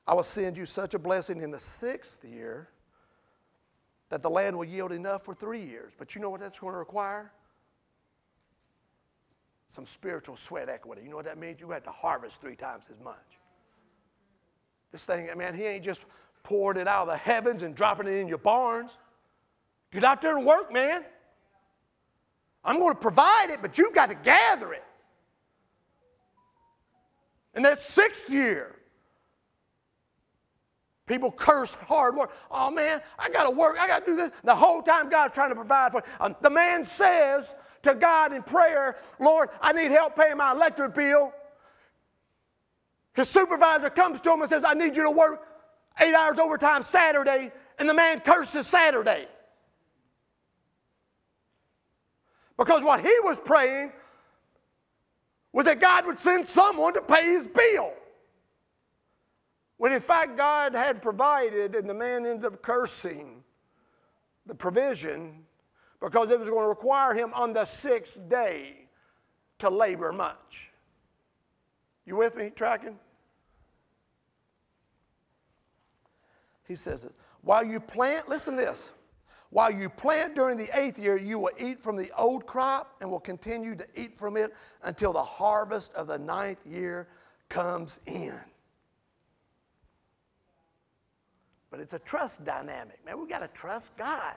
[0.06, 2.70] I will send you such a blessing in the sixth year
[4.10, 5.94] that the land will yield enough for three years.
[5.98, 7.32] But you know what that's going to require?
[9.70, 11.02] Some spiritual sweat equity.
[11.02, 11.60] You know what that means?
[11.60, 13.16] You have to harvest three times as much.
[14.92, 16.06] This thing, man, he ain't just
[16.44, 18.92] pouring it out of the heavens and dropping it in your barns.
[19.92, 21.04] Get out there and work, man.
[22.64, 24.84] I'm going to provide it, but you've got to gather it.
[27.54, 28.76] In that sixth year,
[31.12, 32.32] People curse hard work.
[32.50, 33.76] Oh man, I got to work.
[33.78, 34.32] I got to do this.
[34.46, 36.02] The whole time God's trying to provide for.
[36.22, 40.94] Um, the man says to God in prayer, Lord, I need help paying my electric
[40.94, 41.34] bill.
[43.14, 45.46] His supervisor comes to him and says, I need you to work
[46.00, 49.28] eight hours overtime Saturday, and the man curses Saturday.
[52.58, 53.92] Because what he was praying
[55.54, 57.94] was that God would send someone to pay his bill.
[59.78, 63.44] When in fact God had provided, and the man ended up cursing
[64.46, 65.44] the provision
[66.00, 68.88] because it was going to require him on the sixth day
[69.60, 70.72] to labor much.
[72.06, 72.98] You with me, tracking?
[76.68, 77.14] He says it.
[77.42, 78.92] While you plant, listen to this.
[79.52, 83.12] While you plant during the eighth year, you will eat from the old crop and
[83.12, 87.10] will continue to eat from it until the harvest of the ninth year
[87.50, 88.40] comes in.
[91.70, 93.06] But it's a trust dynamic.
[93.06, 94.36] Man, we got to trust God.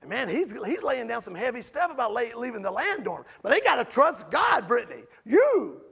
[0.00, 3.26] And man, he's, he's laying down some heavy stuff about lay, leaving the land dorm.
[3.42, 5.02] But they got to trust God, Brittany.
[5.26, 5.82] You,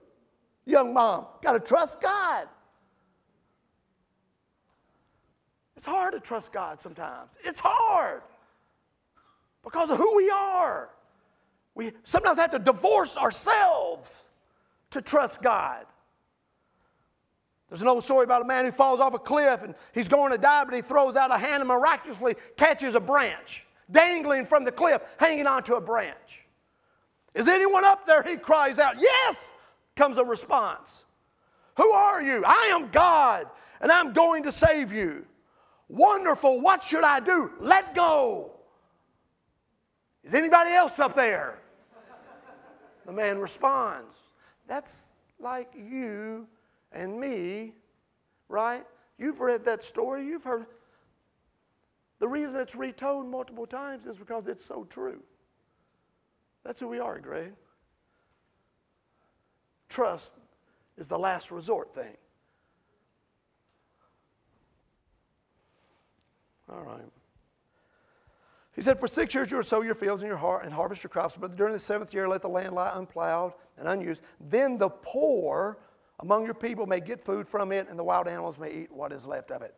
[0.65, 2.49] young mom, got to trust God.
[5.83, 7.37] It's hard to trust God sometimes.
[7.43, 8.23] It's hard
[9.65, 10.91] because of who we are.
[11.75, 14.29] We sometimes have to divorce ourselves
[14.91, 15.85] to trust God.
[17.69, 20.31] There's an old story about a man who falls off a cliff and he's going
[20.31, 24.63] to die, but he throws out a hand and miraculously catches a branch, dangling from
[24.63, 26.47] the cliff, hanging onto a branch.
[27.35, 28.23] Is anyone up there?
[28.23, 29.51] He cries out, Yes!
[29.97, 31.07] Comes a response.
[31.77, 32.45] Who are you?
[32.47, 33.47] I am God,
[33.81, 35.27] and I'm going to save you.
[35.93, 36.63] Wonderful.
[36.63, 37.53] What should I do?
[37.61, 38.53] Let go.
[40.25, 41.59] Is anybody else up there?
[43.05, 44.15] The man responds,
[44.67, 46.49] That's like you
[46.93, 47.75] and me,
[48.49, 48.87] right?
[49.19, 50.67] You've read that story, you've heard.
[52.21, 55.21] The reason it's retold multiple times is because it's so true.
[56.65, 57.53] That's who we are, Greg.
[59.91, 60.33] Trust
[60.97, 62.17] is the last resort thing.
[66.73, 67.03] All right.
[68.75, 71.03] He said, For six years you will sow your fields and, your har- and harvest
[71.03, 74.23] your crops, but during the seventh year let the land lie unplowed and unused.
[74.41, 75.79] Then the poor
[76.21, 79.13] among your people may get food from it, and the wild animals may eat what
[79.13, 79.75] is left of it.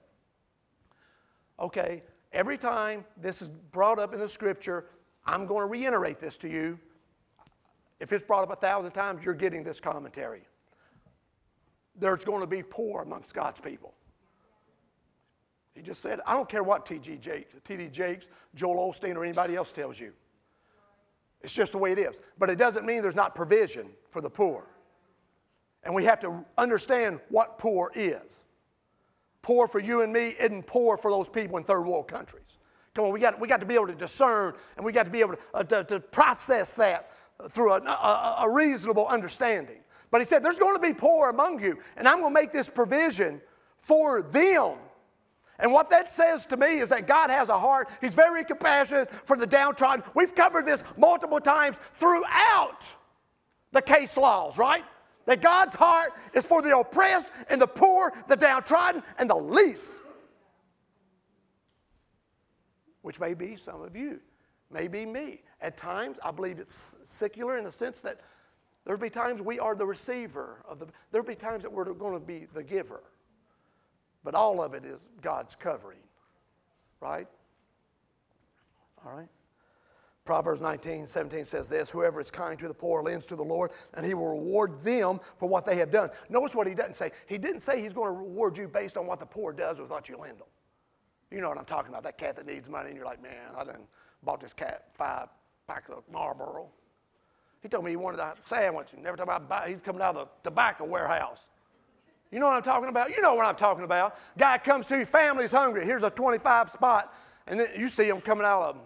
[1.59, 4.87] Okay, every time this is brought up in the scripture,
[5.25, 6.79] I'm going to reiterate this to you.
[7.99, 10.43] If it's brought up a thousand times, you're getting this commentary.
[11.97, 13.95] There's going to be poor amongst God's people.
[15.75, 17.17] He just said, I don't care what T.G.
[17.17, 17.89] Jakes, T.D.
[17.89, 20.13] Jakes, Joel Osteen, or anybody else tells you.
[21.43, 22.19] It's just the way it is.
[22.39, 24.65] But it doesn't mean there's not provision for the poor.
[25.83, 28.45] And we have to understand what poor is.
[29.43, 32.59] Poor for you and me isn't poor for those people in third world countries.
[32.95, 35.11] Come on, we got, we got to be able to discern and we got to
[35.11, 37.11] be able to, uh, to, to, process that
[37.51, 39.81] through a, a, a reasonable understanding.
[40.11, 42.53] But he said, There's going to be poor among you, and I'm going to make
[42.53, 43.41] this provision
[43.77, 44.77] for them.
[45.59, 47.89] And what that says to me is that God has a heart.
[48.01, 50.05] He's very compassionate for the downtrodden.
[50.15, 52.93] We've covered this multiple times throughout
[53.71, 54.85] the case laws, right?
[55.27, 59.93] That God's heart is for the oppressed and the poor, the downtrodden, and the least.
[63.03, 64.21] Which may be some of you,
[64.71, 65.43] may be me.
[65.61, 68.21] At times, I believe it's secular in the sense that
[68.85, 72.15] there'll be times we are the receiver of the, there'll be times that we're going
[72.15, 73.03] to be the giver.
[74.25, 75.99] But all of it is God's covering,
[77.01, 77.29] right?
[79.05, 79.29] All right?
[80.25, 83.71] Proverbs 19, 17 says this Whoever is kind to the poor lends to the Lord,
[83.93, 86.09] and he will reward them for what they have done.
[86.31, 87.13] Notice what he doesn't say.
[87.27, 89.91] He didn't say he's going to reward you based on what the poor does with
[89.91, 90.47] what you lend them.
[91.31, 92.05] You know what I'm talking about.
[92.05, 93.83] That cat that needs money, and you're like, man, I done
[94.23, 95.29] bought this cat five
[95.67, 96.69] packs of Marlboro.
[97.63, 100.17] He told me he wanted a sandwich, and every time I buy, he's coming out
[100.17, 101.41] of the tobacco warehouse.
[102.35, 103.11] You know what I'm talking about?
[103.11, 104.17] You know what I'm talking about.
[104.37, 105.85] Guy comes to you, family's hungry.
[105.85, 107.15] Here's a 25 spot,
[107.47, 108.85] and then you see him coming out of them.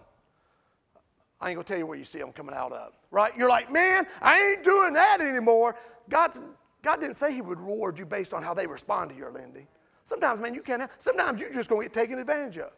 [1.41, 3.35] I ain't gonna tell you where you see them coming out of, right?
[3.35, 5.75] You're like, man, I ain't doing that anymore.
[6.09, 6.43] God's,
[6.83, 9.65] God didn't say He would reward you based on how they respond to your lending.
[10.05, 10.81] Sometimes, man, you can't.
[10.81, 12.69] Have, sometimes you're just gonna get taken advantage of.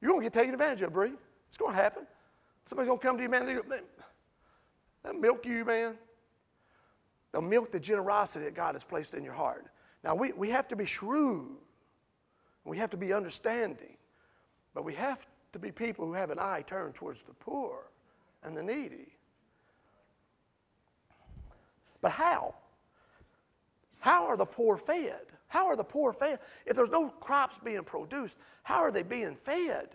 [0.00, 1.14] You're gonna get taken advantage of, Bree.
[1.48, 2.06] It's gonna happen.
[2.66, 3.46] Somebody's gonna come to you, man.
[3.46, 3.80] They, they,
[5.02, 5.96] they'll milk you, man.
[7.32, 9.66] They'll milk the generosity that God has placed in your heart.
[10.04, 11.56] Now, we, we have to be shrewd.
[12.64, 13.96] We have to be understanding.
[14.74, 17.90] But we have to be people who have an eye turned towards the poor
[18.42, 19.16] and the needy.
[22.00, 22.54] But how?
[24.00, 25.20] How are the poor fed?
[25.48, 26.40] How are the poor fed?
[26.66, 29.90] If there's no crops being produced, how are they being fed?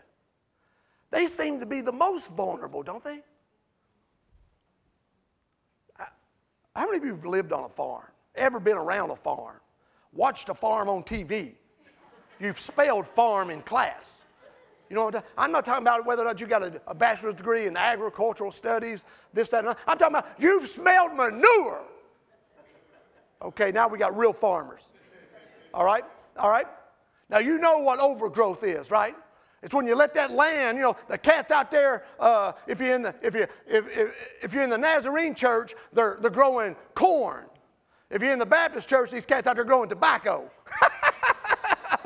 [1.12, 3.22] They seem to be the most vulnerable, don't they?
[6.78, 8.06] How many of you have lived on a farm?
[8.36, 9.56] Ever been around a farm?
[10.14, 11.54] Watched a farm on TV?
[12.40, 14.20] You've spelled farm in class.
[14.88, 17.34] You know what I'm, not talking about whether or not you got a, a, bachelor's
[17.34, 19.80] degree in agricultural studies, this, that, and that.
[19.88, 21.82] I'm talking about you've smelled manure.
[23.42, 24.88] Okay, now we got real farmers.
[25.74, 26.06] All right?
[26.38, 26.68] All right?
[27.28, 29.16] Now you know what overgrowth is, right?
[29.64, 32.94] It's when you let that land, you know, the cats out there, uh, if, you're
[32.94, 36.76] in the, if, you, if, if, if you're in the Nazarene church, they're, they're growing
[36.94, 37.46] corn.
[38.10, 40.50] If you're in the Baptist church, these cats out there growing tobacco.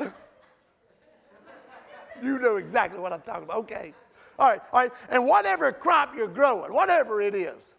[2.22, 3.58] you know exactly what I'm talking about.
[3.58, 3.92] Okay.
[4.38, 4.92] All right, all right.
[5.10, 7.70] And whatever crop you're growing, whatever it is,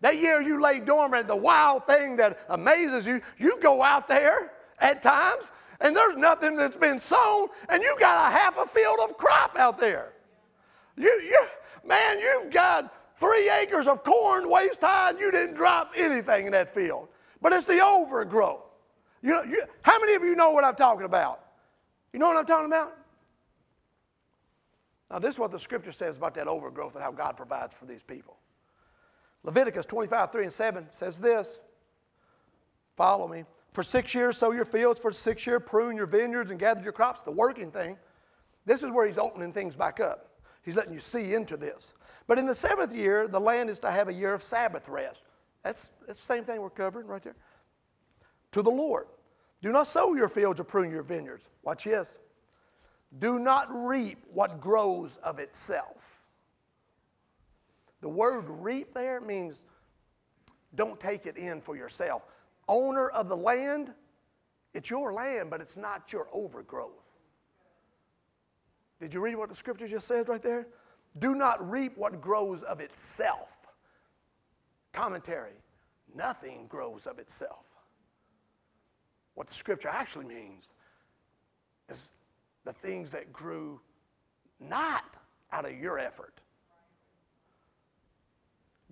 [0.00, 4.52] that year you lay dormant, the wild thing that amazes you, you go out there
[4.78, 5.50] at times
[5.84, 9.54] and there's nothing that's been sown, and you got a half a field of crop
[9.58, 10.14] out there.
[10.96, 11.46] You, you,
[11.86, 16.52] man, you've got three acres of corn waist high, and you didn't drop anything in
[16.52, 17.08] that field.
[17.42, 18.62] But it's the overgrowth.
[19.22, 21.44] You know, you, how many of you know what I'm talking about?
[22.14, 22.96] You know what I'm talking about?
[25.10, 27.84] Now, this is what the scripture says about that overgrowth and how God provides for
[27.84, 28.38] these people.
[29.42, 31.58] Leviticus 25, 3 and 7 says this.
[32.96, 33.44] Follow me.
[33.74, 35.00] For six years, sow your fields.
[35.00, 37.20] For six years, prune your vineyards and gather your crops.
[37.20, 37.98] The working thing.
[38.64, 40.30] This is where he's opening things back up.
[40.62, 41.92] He's letting you see into this.
[42.28, 45.24] But in the seventh year, the land is to have a year of Sabbath rest.
[45.64, 47.34] That's, that's the same thing we're covering right there.
[48.52, 49.08] To the Lord.
[49.60, 51.48] Do not sow your fields or prune your vineyards.
[51.64, 52.16] Watch this.
[53.18, 56.20] Do not reap what grows of itself.
[58.02, 59.62] The word reap there means
[60.76, 62.22] don't take it in for yourself
[62.68, 63.92] owner of the land,
[64.72, 67.10] it's your land, but it's not your overgrowth.
[69.00, 70.66] Did you read what the scripture just says right there?
[71.18, 73.60] Do not reap what grows of itself.
[74.92, 75.52] Commentary
[76.14, 77.66] nothing grows of itself.
[79.34, 80.70] What the scripture actually means
[81.90, 82.10] is
[82.64, 83.80] the things that grew
[84.60, 85.18] not
[85.52, 86.40] out of your effort.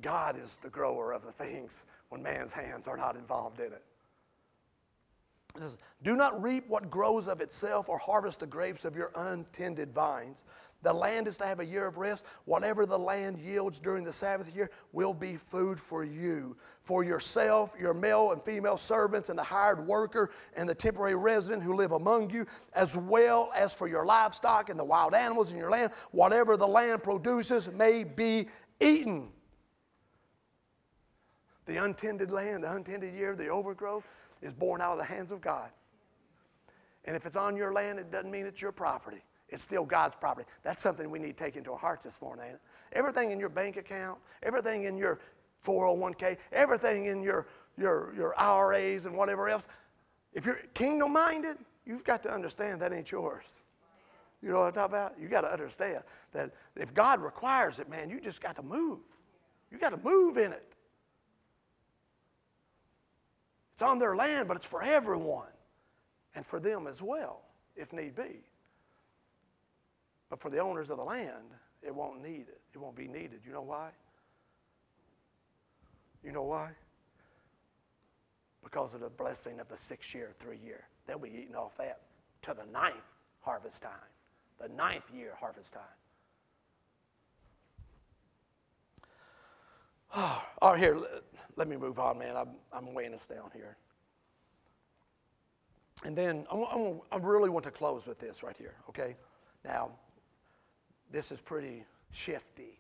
[0.01, 3.83] God is the grower of the things when man's hands are not involved in it.
[5.57, 9.13] It says, Do not reap what grows of itself or harvest the grapes of your
[9.17, 10.45] untended vines.
[10.83, 12.25] The land is to have a year of rest.
[12.45, 17.73] Whatever the land yields during the Sabbath year will be food for you, for yourself,
[17.81, 21.93] your male and female servants, and the hired worker and the temporary resident who live
[21.93, 22.45] among you,
[22.75, 25.93] as well as for your livestock and the wild animals in your land.
[26.11, 28.49] Whatever the land produces may be
[28.81, 29.31] eaten.
[31.67, 34.05] The untended land, the untended year, the overgrowth
[34.41, 35.71] is born out of the hands of God.
[37.05, 39.23] And if it's on your land, it doesn't mean it's your property.
[39.49, 40.49] It's still God's property.
[40.63, 42.61] That's something we need to take into our hearts this morning, ain't it?
[42.95, 45.21] Everything in your bank account, everything in your
[45.65, 47.47] 401k, everything in your,
[47.77, 49.69] your, your IRAs and whatever else,
[50.33, 53.61] if you're kingdom minded, you've got to understand that ain't yours.
[54.43, 55.15] You know what I'm talking about?
[55.21, 56.03] You got to understand
[56.33, 58.99] that if God requires it, man, you just got to move.
[59.71, 60.72] You got to move in it.
[63.83, 65.51] It's on their land, but it's for everyone
[66.37, 67.41] and for them as well,
[67.75, 68.45] if need be.
[70.31, 71.51] But for the owners of the land,
[71.83, 72.61] it won't need it.
[72.73, 73.41] It won't be needed.
[73.45, 73.89] You know why?
[76.23, 76.71] You know why?
[78.63, 80.85] Because of the blessing of the six year, three year.
[81.09, 82.03] They'll be eating off that
[82.43, 82.95] to the ninth
[83.41, 84.13] harvest time,
[84.61, 85.83] the ninth year harvest time.
[90.17, 91.01] Oh, all right, here,
[91.57, 92.37] let me move on, man.
[92.37, 93.77] I'm, I'm weighing us down here.
[96.05, 99.17] And then I, I, I really want to close with this right here, okay?
[99.65, 99.91] Now,
[101.11, 102.79] this is pretty shifty.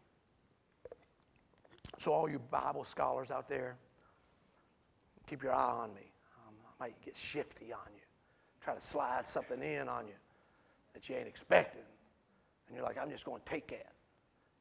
[1.99, 3.77] So, all you Bible scholars out there,
[5.27, 6.13] keep your eye on me.
[6.47, 8.03] Um, I might get shifty on you,
[8.61, 10.15] try to slide something in on you
[10.93, 11.83] that you ain't expecting.
[12.67, 13.93] And you're like, I'm just going to take that.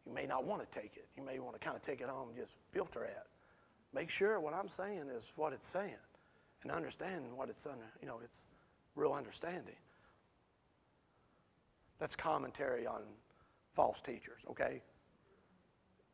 [0.05, 1.07] You may not want to take it.
[1.15, 3.17] You may want to kind of take it home and just filter it.
[3.93, 5.95] Make sure what I'm saying is what it's saying
[6.63, 8.43] and understand what it's under, you know, it's
[8.95, 9.75] real understanding.
[11.99, 13.01] That's commentary on
[13.73, 14.81] false teachers, okay?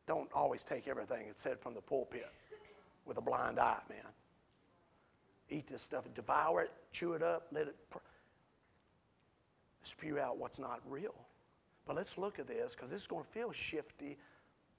[0.06, 2.28] Don't always take everything that's said from the pulpit
[3.06, 3.98] with a blind eye, man.
[5.50, 7.98] Eat this stuff, devour it, chew it up, let it pr-
[9.82, 11.14] spew out what's not real.
[11.88, 14.16] But let's look at this because this is going to feel shifty,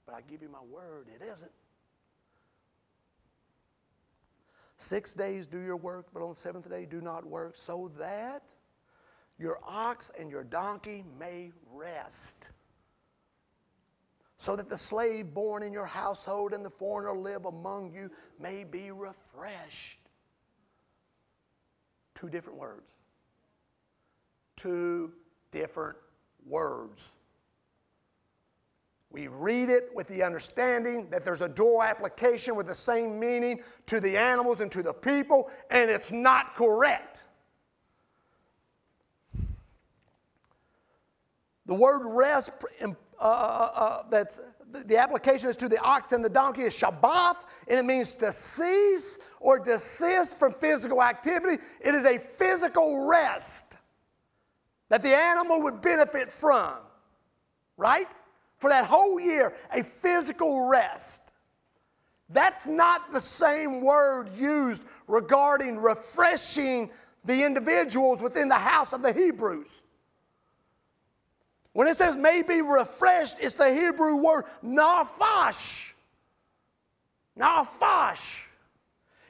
[0.06, 1.50] but I give you my word, it isn't.
[4.78, 8.44] Six days do your work, but on the seventh day do not work, so that
[9.38, 12.50] your ox and your donkey may rest
[14.40, 18.64] so that the slave born in your household and the foreigner live among you may
[18.64, 20.00] be refreshed.
[22.14, 22.96] Two different words.
[24.56, 25.12] Two
[25.50, 25.98] different
[26.46, 27.14] words.
[29.10, 33.60] We read it with the understanding that there's a dual application with the same meaning
[33.86, 37.24] to the animals and to the people, and it's not correct.
[41.66, 42.50] The word rest
[42.82, 42.88] uh,
[43.20, 44.40] uh, uh, that's
[44.72, 47.36] the application is to the ox and the donkey is Shabbath,
[47.66, 51.62] and it means to cease or desist from physical activity.
[51.80, 53.76] It is a physical rest
[54.90, 56.74] that the animal would benefit from,
[57.78, 58.08] right?
[58.58, 61.22] For that whole year, a physical rest.
[62.28, 66.90] That's not the same word used regarding refreshing
[67.24, 69.80] the individuals within the house of the Hebrews.
[71.72, 75.92] When it says may be refreshed, it's the Hebrew word nafash.
[77.38, 78.40] Nafash.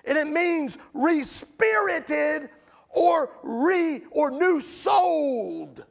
[0.04, 2.48] And it means respirited
[2.90, 5.84] or re or new souled.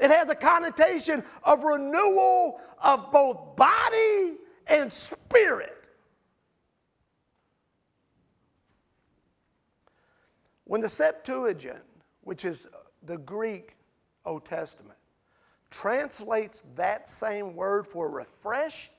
[0.00, 5.88] It has a connotation of renewal of both body and spirit.
[10.64, 11.84] When the Septuagint,
[12.22, 12.66] which is
[13.02, 13.76] the Greek
[14.24, 14.98] Old Testament,
[15.70, 18.92] translates that same word for refreshed.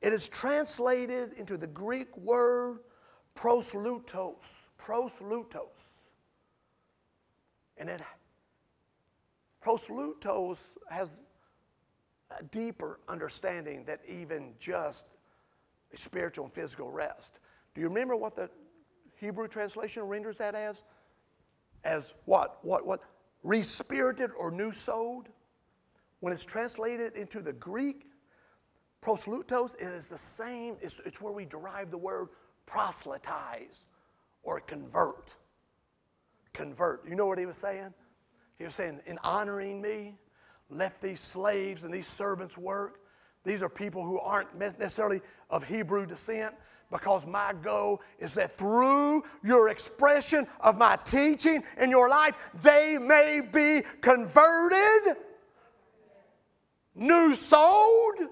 [0.00, 2.80] It is translated into the Greek word
[3.34, 4.65] proslutos.
[4.78, 6.06] Proslutos.
[7.78, 8.00] And it
[9.64, 11.20] proslutos has
[12.38, 15.06] a deeper understanding that even just
[15.92, 17.38] a spiritual and physical rest.
[17.74, 18.48] Do you remember what the
[19.16, 20.82] Hebrew translation renders that as?
[21.84, 22.58] As what?
[22.62, 22.86] What?
[22.86, 23.00] What?
[23.46, 25.28] respirited or new souled,
[26.20, 28.06] when it's translated into the Greek,
[29.02, 32.28] proslutos, it is the same, it's, it's where we derive the word
[32.66, 33.84] proselytize
[34.46, 35.34] or convert.
[36.54, 37.06] Convert.
[37.06, 37.92] You know what he was saying?
[38.58, 40.16] He was saying, in honoring me,
[40.70, 43.00] let these slaves and these servants work.
[43.44, 45.20] These are people who aren't necessarily
[45.50, 46.54] of Hebrew descent,
[46.90, 52.96] Because my goal is that through your expression of my teaching in your life, they
[53.00, 55.16] may be converted,
[56.94, 58.28] new souled.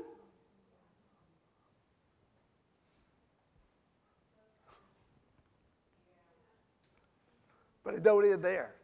[7.85, 8.75] But it don't end there.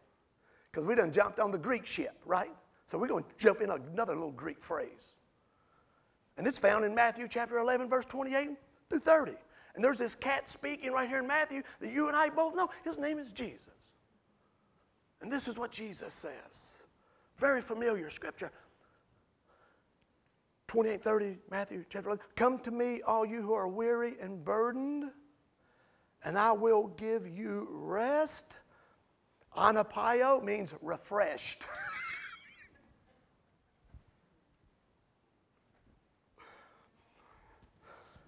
[0.70, 2.50] Because we done jumped on the Greek ship, right?
[2.86, 5.14] So we're going to jump in another little Greek phrase.
[6.36, 8.50] And it's found in Matthew chapter 11, verse 28
[8.88, 9.32] through 30.
[9.74, 12.68] And there's this cat speaking right here in Matthew that you and I both know.
[12.84, 13.74] His name is Jesus.
[15.20, 16.70] And this is what Jesus says.
[17.38, 18.50] Very familiar scripture.
[20.68, 22.24] 28, 30, Matthew chapter 11.
[22.36, 25.10] Come to me, all you who are weary and burdened,
[26.24, 28.58] and I will give you rest.
[29.56, 31.64] Anapio means refreshed.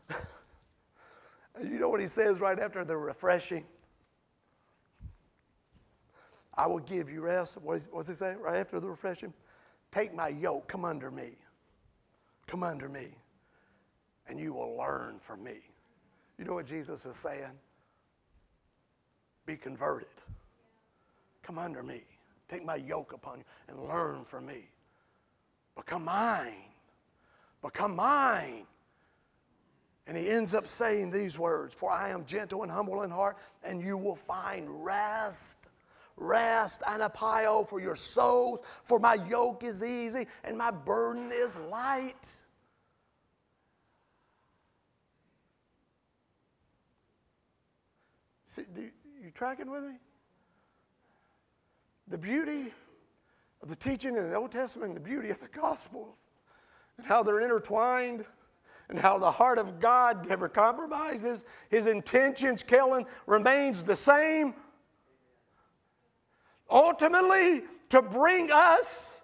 [1.62, 3.64] you know what he says right after the refreshing?
[6.55, 7.57] I will give you rest.
[7.62, 9.33] What does he say right after the refreshing?
[9.91, 11.33] Take my yoke, come under me.
[12.47, 13.09] Come under me,
[14.29, 15.61] and you will learn from me.
[16.39, 17.59] You know what Jesus was saying?
[19.47, 20.09] Be converted.
[21.43, 22.03] Come under me.
[22.49, 24.68] Take my yoke upon you and learn from me.
[25.76, 26.64] Become mine.
[27.62, 28.66] Become mine.
[30.07, 33.38] And he ends up saying these words For I am gentle and humble in heart,
[33.62, 35.59] and you will find rest.
[36.16, 41.30] Rest and a pile for your souls, for my yoke is easy and my burden
[41.32, 42.43] is light.
[48.45, 48.90] See, do you,
[49.24, 49.95] you tracking with me?
[52.09, 52.72] The beauty
[53.62, 56.16] of the teaching in the Old Testament the beauty of the Gospels
[56.98, 58.24] and how they're intertwined
[58.88, 61.44] and how the heart of God never compromises.
[61.70, 64.55] His intentions, Kellen, remains the same.
[66.70, 69.20] Ultimately, to bring us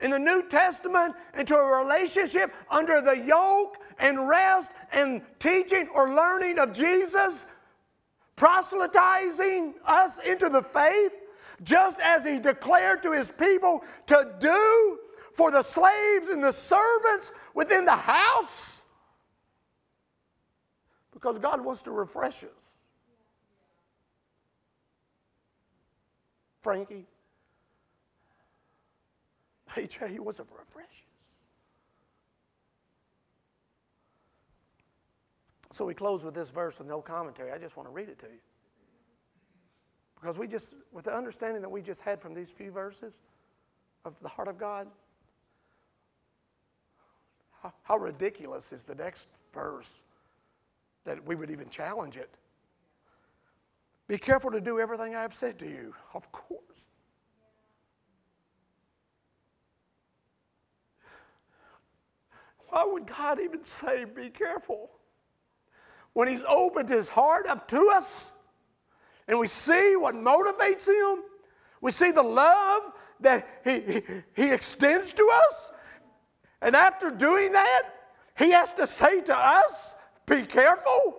[0.00, 6.14] in the New Testament into a relationship under the yoke and rest and teaching or
[6.14, 7.46] learning of Jesus,
[8.36, 11.12] proselytizing us into the faith,
[11.62, 14.98] just as he declared to his people to do
[15.32, 18.84] for the slaves and the servants within the house.
[21.12, 22.50] Because God wants to refresh us.
[26.62, 27.06] Frankie,
[29.76, 31.06] HA, he wants to refresh us.
[35.72, 37.52] So we close with this verse with no commentary.
[37.52, 38.40] I just want to read it to you.
[40.26, 43.22] Because we just, with the understanding that we just had from these few verses
[44.04, 44.88] of the heart of God,
[47.62, 50.00] how, how ridiculous is the next verse
[51.04, 52.28] that we would even challenge it?
[54.08, 55.94] Be careful to do everything I have said to you.
[56.12, 56.88] Of course.
[62.70, 64.90] Why would God even say, be careful?
[66.14, 68.32] When He's opened His heart up to us
[69.28, 71.22] and we see what motivates Him,
[71.80, 74.02] we see the love that He, he,
[74.34, 75.70] he extends to us,
[76.62, 77.82] and after doing that,
[78.36, 79.96] he has to say to us,
[80.26, 81.16] be careful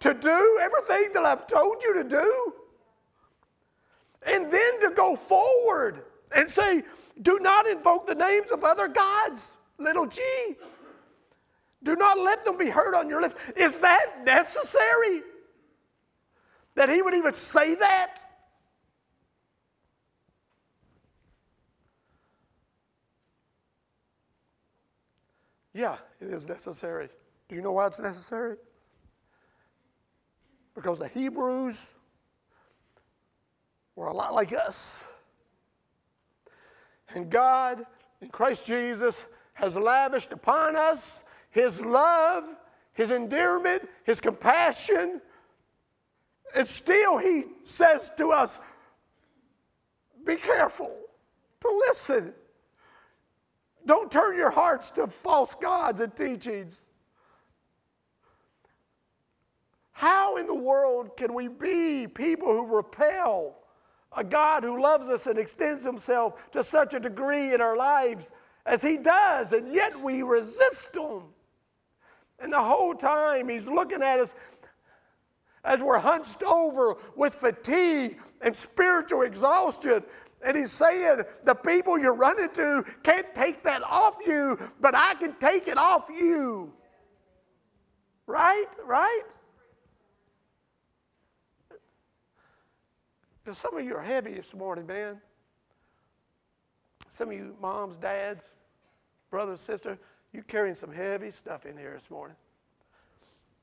[0.00, 2.54] to do everything that I've told you to do.
[4.26, 6.82] And then to go forward and say,
[7.22, 10.20] do not invoke the names of other gods, little g.
[11.82, 13.34] Do not let them be heard on your lips.
[13.56, 15.22] Is that necessary?
[16.74, 18.24] That he would even say that?
[25.74, 27.08] Yeah, it is necessary.
[27.48, 28.56] Do you know why it's necessary?
[30.74, 31.90] Because the Hebrews
[33.96, 35.04] were a lot like us.
[37.14, 37.84] And God,
[38.20, 42.44] in Christ Jesus, has lavished upon us His love,
[42.94, 45.20] His endearment, His compassion.
[46.54, 48.60] And still, He says to us,
[50.24, 50.94] be careful
[51.60, 52.34] to listen
[53.86, 56.82] don't turn your hearts to false gods and teachings.
[59.92, 63.56] How in the world can we be people who repel
[64.16, 68.30] a God who loves us and extends himself to such a degree in our lives
[68.66, 71.22] as he does, and yet we resist him?
[72.38, 74.34] And the whole time he's looking at us
[75.64, 80.02] as we're hunched over with fatigue and spiritual exhaustion
[80.44, 85.14] and he's saying, the people you're running to can't take that off you, but I
[85.14, 86.72] can take it off you.
[88.26, 88.66] Right?
[88.84, 89.22] Right?
[93.42, 95.20] Because some of you are heavy this morning, man.
[97.08, 98.48] Some of you moms, dads,
[99.30, 99.98] brothers, sisters,
[100.32, 102.36] you're carrying some heavy stuff in here this morning.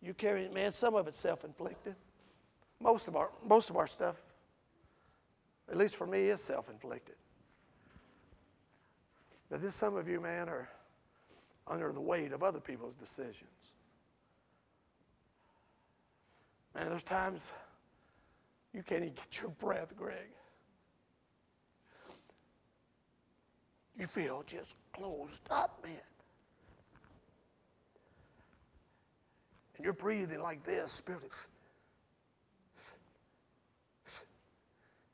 [0.01, 1.95] You carrying, man, some of it's self-inflicted.
[2.79, 4.15] Most of our most of our stuff,
[5.69, 7.15] at least for me, is self-inflicted.
[9.49, 10.69] But this some of you, man, are
[11.67, 13.49] under the weight of other people's decisions.
[16.75, 17.51] Man, there's times
[18.73, 20.29] you can't even get your breath, Greg.
[23.97, 25.95] You feel just closed up, man.
[29.79, 31.31] And you're breathing like this, spiritually.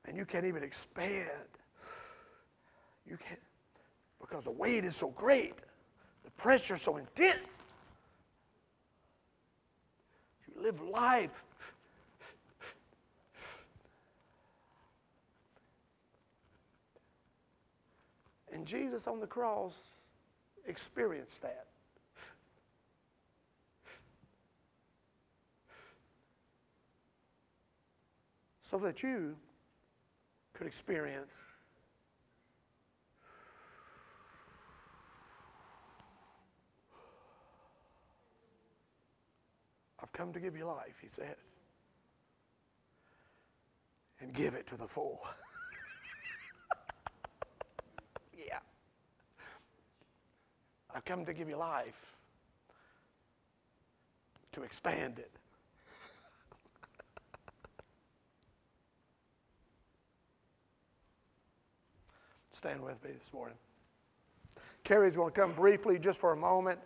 [0.06, 1.30] And you can't even expand.
[3.08, 3.40] You can't,
[4.20, 5.64] because the weight is so great,
[6.24, 7.62] the pressure so intense.
[10.48, 11.44] You live life
[18.56, 19.96] And Jesus on the cross
[20.66, 21.68] experienced that.
[28.66, 29.38] So that you
[30.54, 31.32] could experience
[40.06, 41.36] I've come to give you life, he said,
[44.20, 45.22] and give it to the full.
[48.38, 48.60] Yeah.
[50.94, 52.14] I've come to give you life,
[54.52, 55.32] to expand it.
[62.66, 63.56] Stand with me this morning.
[64.84, 66.80] Carrie's going to come briefly just for a moment.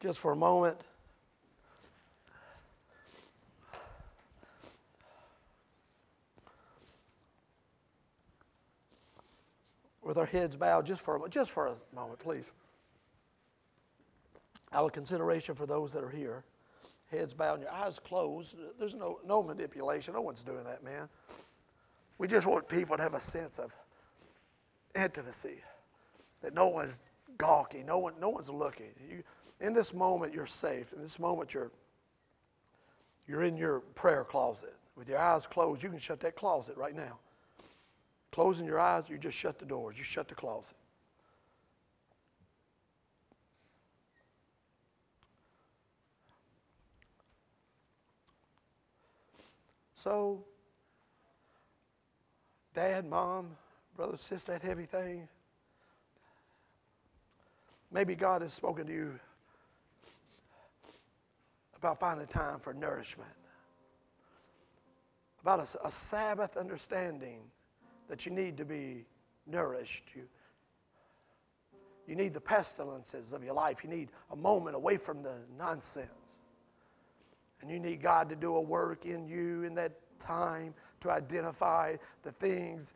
[0.00, 0.76] Just for a moment.
[10.02, 12.50] with our heads bowed just for, just for a moment, please.
[14.72, 16.42] Out of consideration for those that are here,
[17.08, 18.56] heads bowed and your eyes closed.
[18.80, 20.14] There's no, no manipulation.
[20.14, 21.08] No one's doing that, man.
[22.20, 23.74] We just want people to have a sense of
[24.94, 25.56] intimacy,
[26.42, 27.00] that no one's
[27.38, 28.90] gawking, no, one, no one's looking.
[29.08, 29.22] You,
[29.58, 30.92] in this moment, you're safe.
[30.92, 31.70] In this moment, you're,
[33.26, 34.74] you're in your prayer closet.
[34.96, 37.16] With your eyes closed, you can shut that closet right now.
[38.32, 40.76] Closing your eyes, you just shut the doors, you shut the closet.
[49.94, 50.44] So,
[52.80, 53.46] dad, mom,
[53.94, 55.28] brother, sister, that heavy thing.
[57.92, 59.20] Maybe God has spoken to you
[61.76, 63.28] about finding time for nourishment,
[65.42, 67.40] about a, a Sabbath understanding
[68.08, 69.04] that you need to be
[69.46, 70.12] nourished.
[70.16, 70.22] You,
[72.06, 73.84] you need the pestilences of your life.
[73.84, 76.40] You need a moment away from the nonsense.
[77.60, 81.96] And you need God to do a work in you in that time to identify
[82.22, 82.94] the things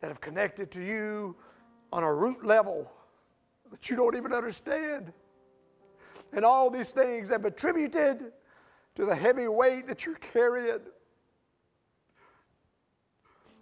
[0.00, 1.34] that have connected to you
[1.92, 2.90] on a root level
[3.70, 5.12] that you don't even understand.
[6.32, 8.32] And all these things have attributed
[8.94, 10.80] to the heavy weight that you're carrying.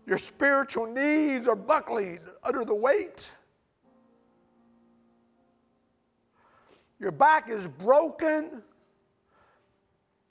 [0.07, 3.33] Your spiritual knees are buckling under the weight.
[7.01, 8.63] Your back is broken.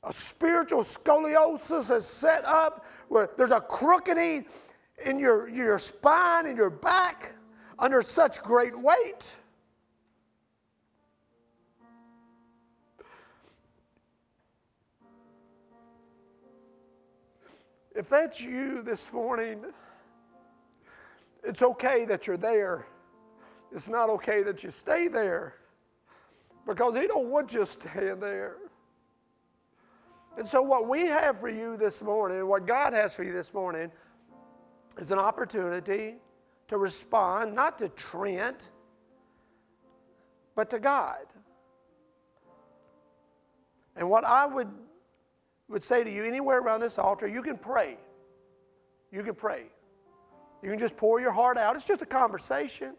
[0.03, 4.43] A spiritual scoliosis is set up where there's a crookening
[5.05, 7.33] in your, your spine and your back
[7.77, 9.37] under such great weight.
[17.95, 19.63] If that's you this morning,
[21.43, 22.87] it's okay that you're there.
[23.71, 25.53] It's not okay that you stay there
[26.65, 28.55] because He don't want you staying there.
[30.37, 33.53] And so, what we have for you this morning, what God has for you this
[33.53, 33.91] morning,
[34.97, 36.15] is an opportunity
[36.67, 38.71] to respond not to Trent,
[40.55, 41.25] but to God.
[43.95, 44.69] And what I would
[45.69, 47.97] would say to you anywhere around this altar, you can pray.
[49.11, 49.65] You can pray.
[50.61, 51.75] You can just pour your heart out.
[51.75, 52.95] It's just a conversation.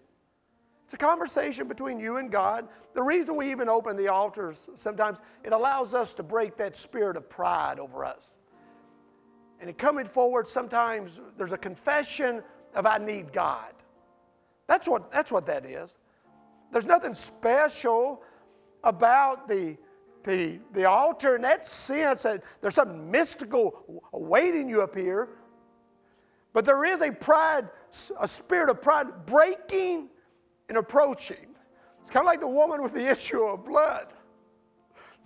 [0.85, 2.69] It's a conversation between you and God.
[2.95, 7.17] The reason we even open the altars sometimes, it allows us to break that spirit
[7.17, 8.37] of pride over us.
[9.61, 12.43] And in coming forward, sometimes there's a confession
[12.75, 13.73] of I need God.
[14.67, 15.99] That's what, that's what that is.
[16.71, 18.23] There's nothing special
[18.83, 19.77] about the
[20.25, 25.29] the, the altar in that sense that there's something mystical awaiting you up here.
[26.53, 27.69] But there is a pride,
[28.19, 30.09] a spirit of pride breaking
[30.69, 31.55] and approaching.
[32.01, 34.09] It's kind of like the woman with the issue of blood.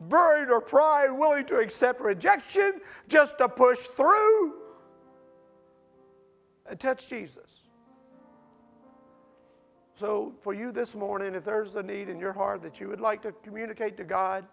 [0.01, 4.55] Buried her pride, willing to accept rejection just to push through
[6.67, 7.63] and touch Jesus.
[9.95, 13.01] So, for you this morning, if there's a need in your heart that you would
[13.01, 14.47] like to communicate to God,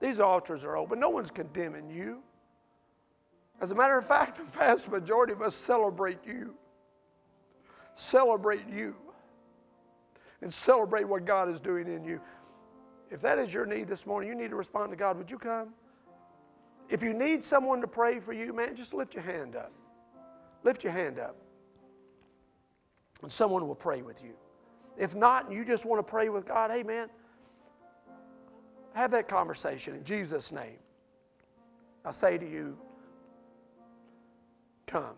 [0.00, 0.98] these altars are open.
[0.98, 2.22] No one's condemning you.
[3.60, 6.54] As a matter of fact, the vast majority of us celebrate you.
[7.94, 8.96] Celebrate you.
[10.46, 12.20] And celebrate what God is doing in you.
[13.10, 15.18] If that is your need this morning, you need to respond to God.
[15.18, 15.70] Would you come?
[16.88, 19.72] If you need someone to pray for you, man, just lift your hand up.
[20.62, 21.34] Lift your hand up.
[23.22, 24.34] And someone will pray with you.
[24.96, 27.08] If not, and you just want to pray with God, hey, man,
[28.94, 30.78] have that conversation in Jesus' name.
[32.04, 32.78] I say to you,
[34.86, 35.16] come.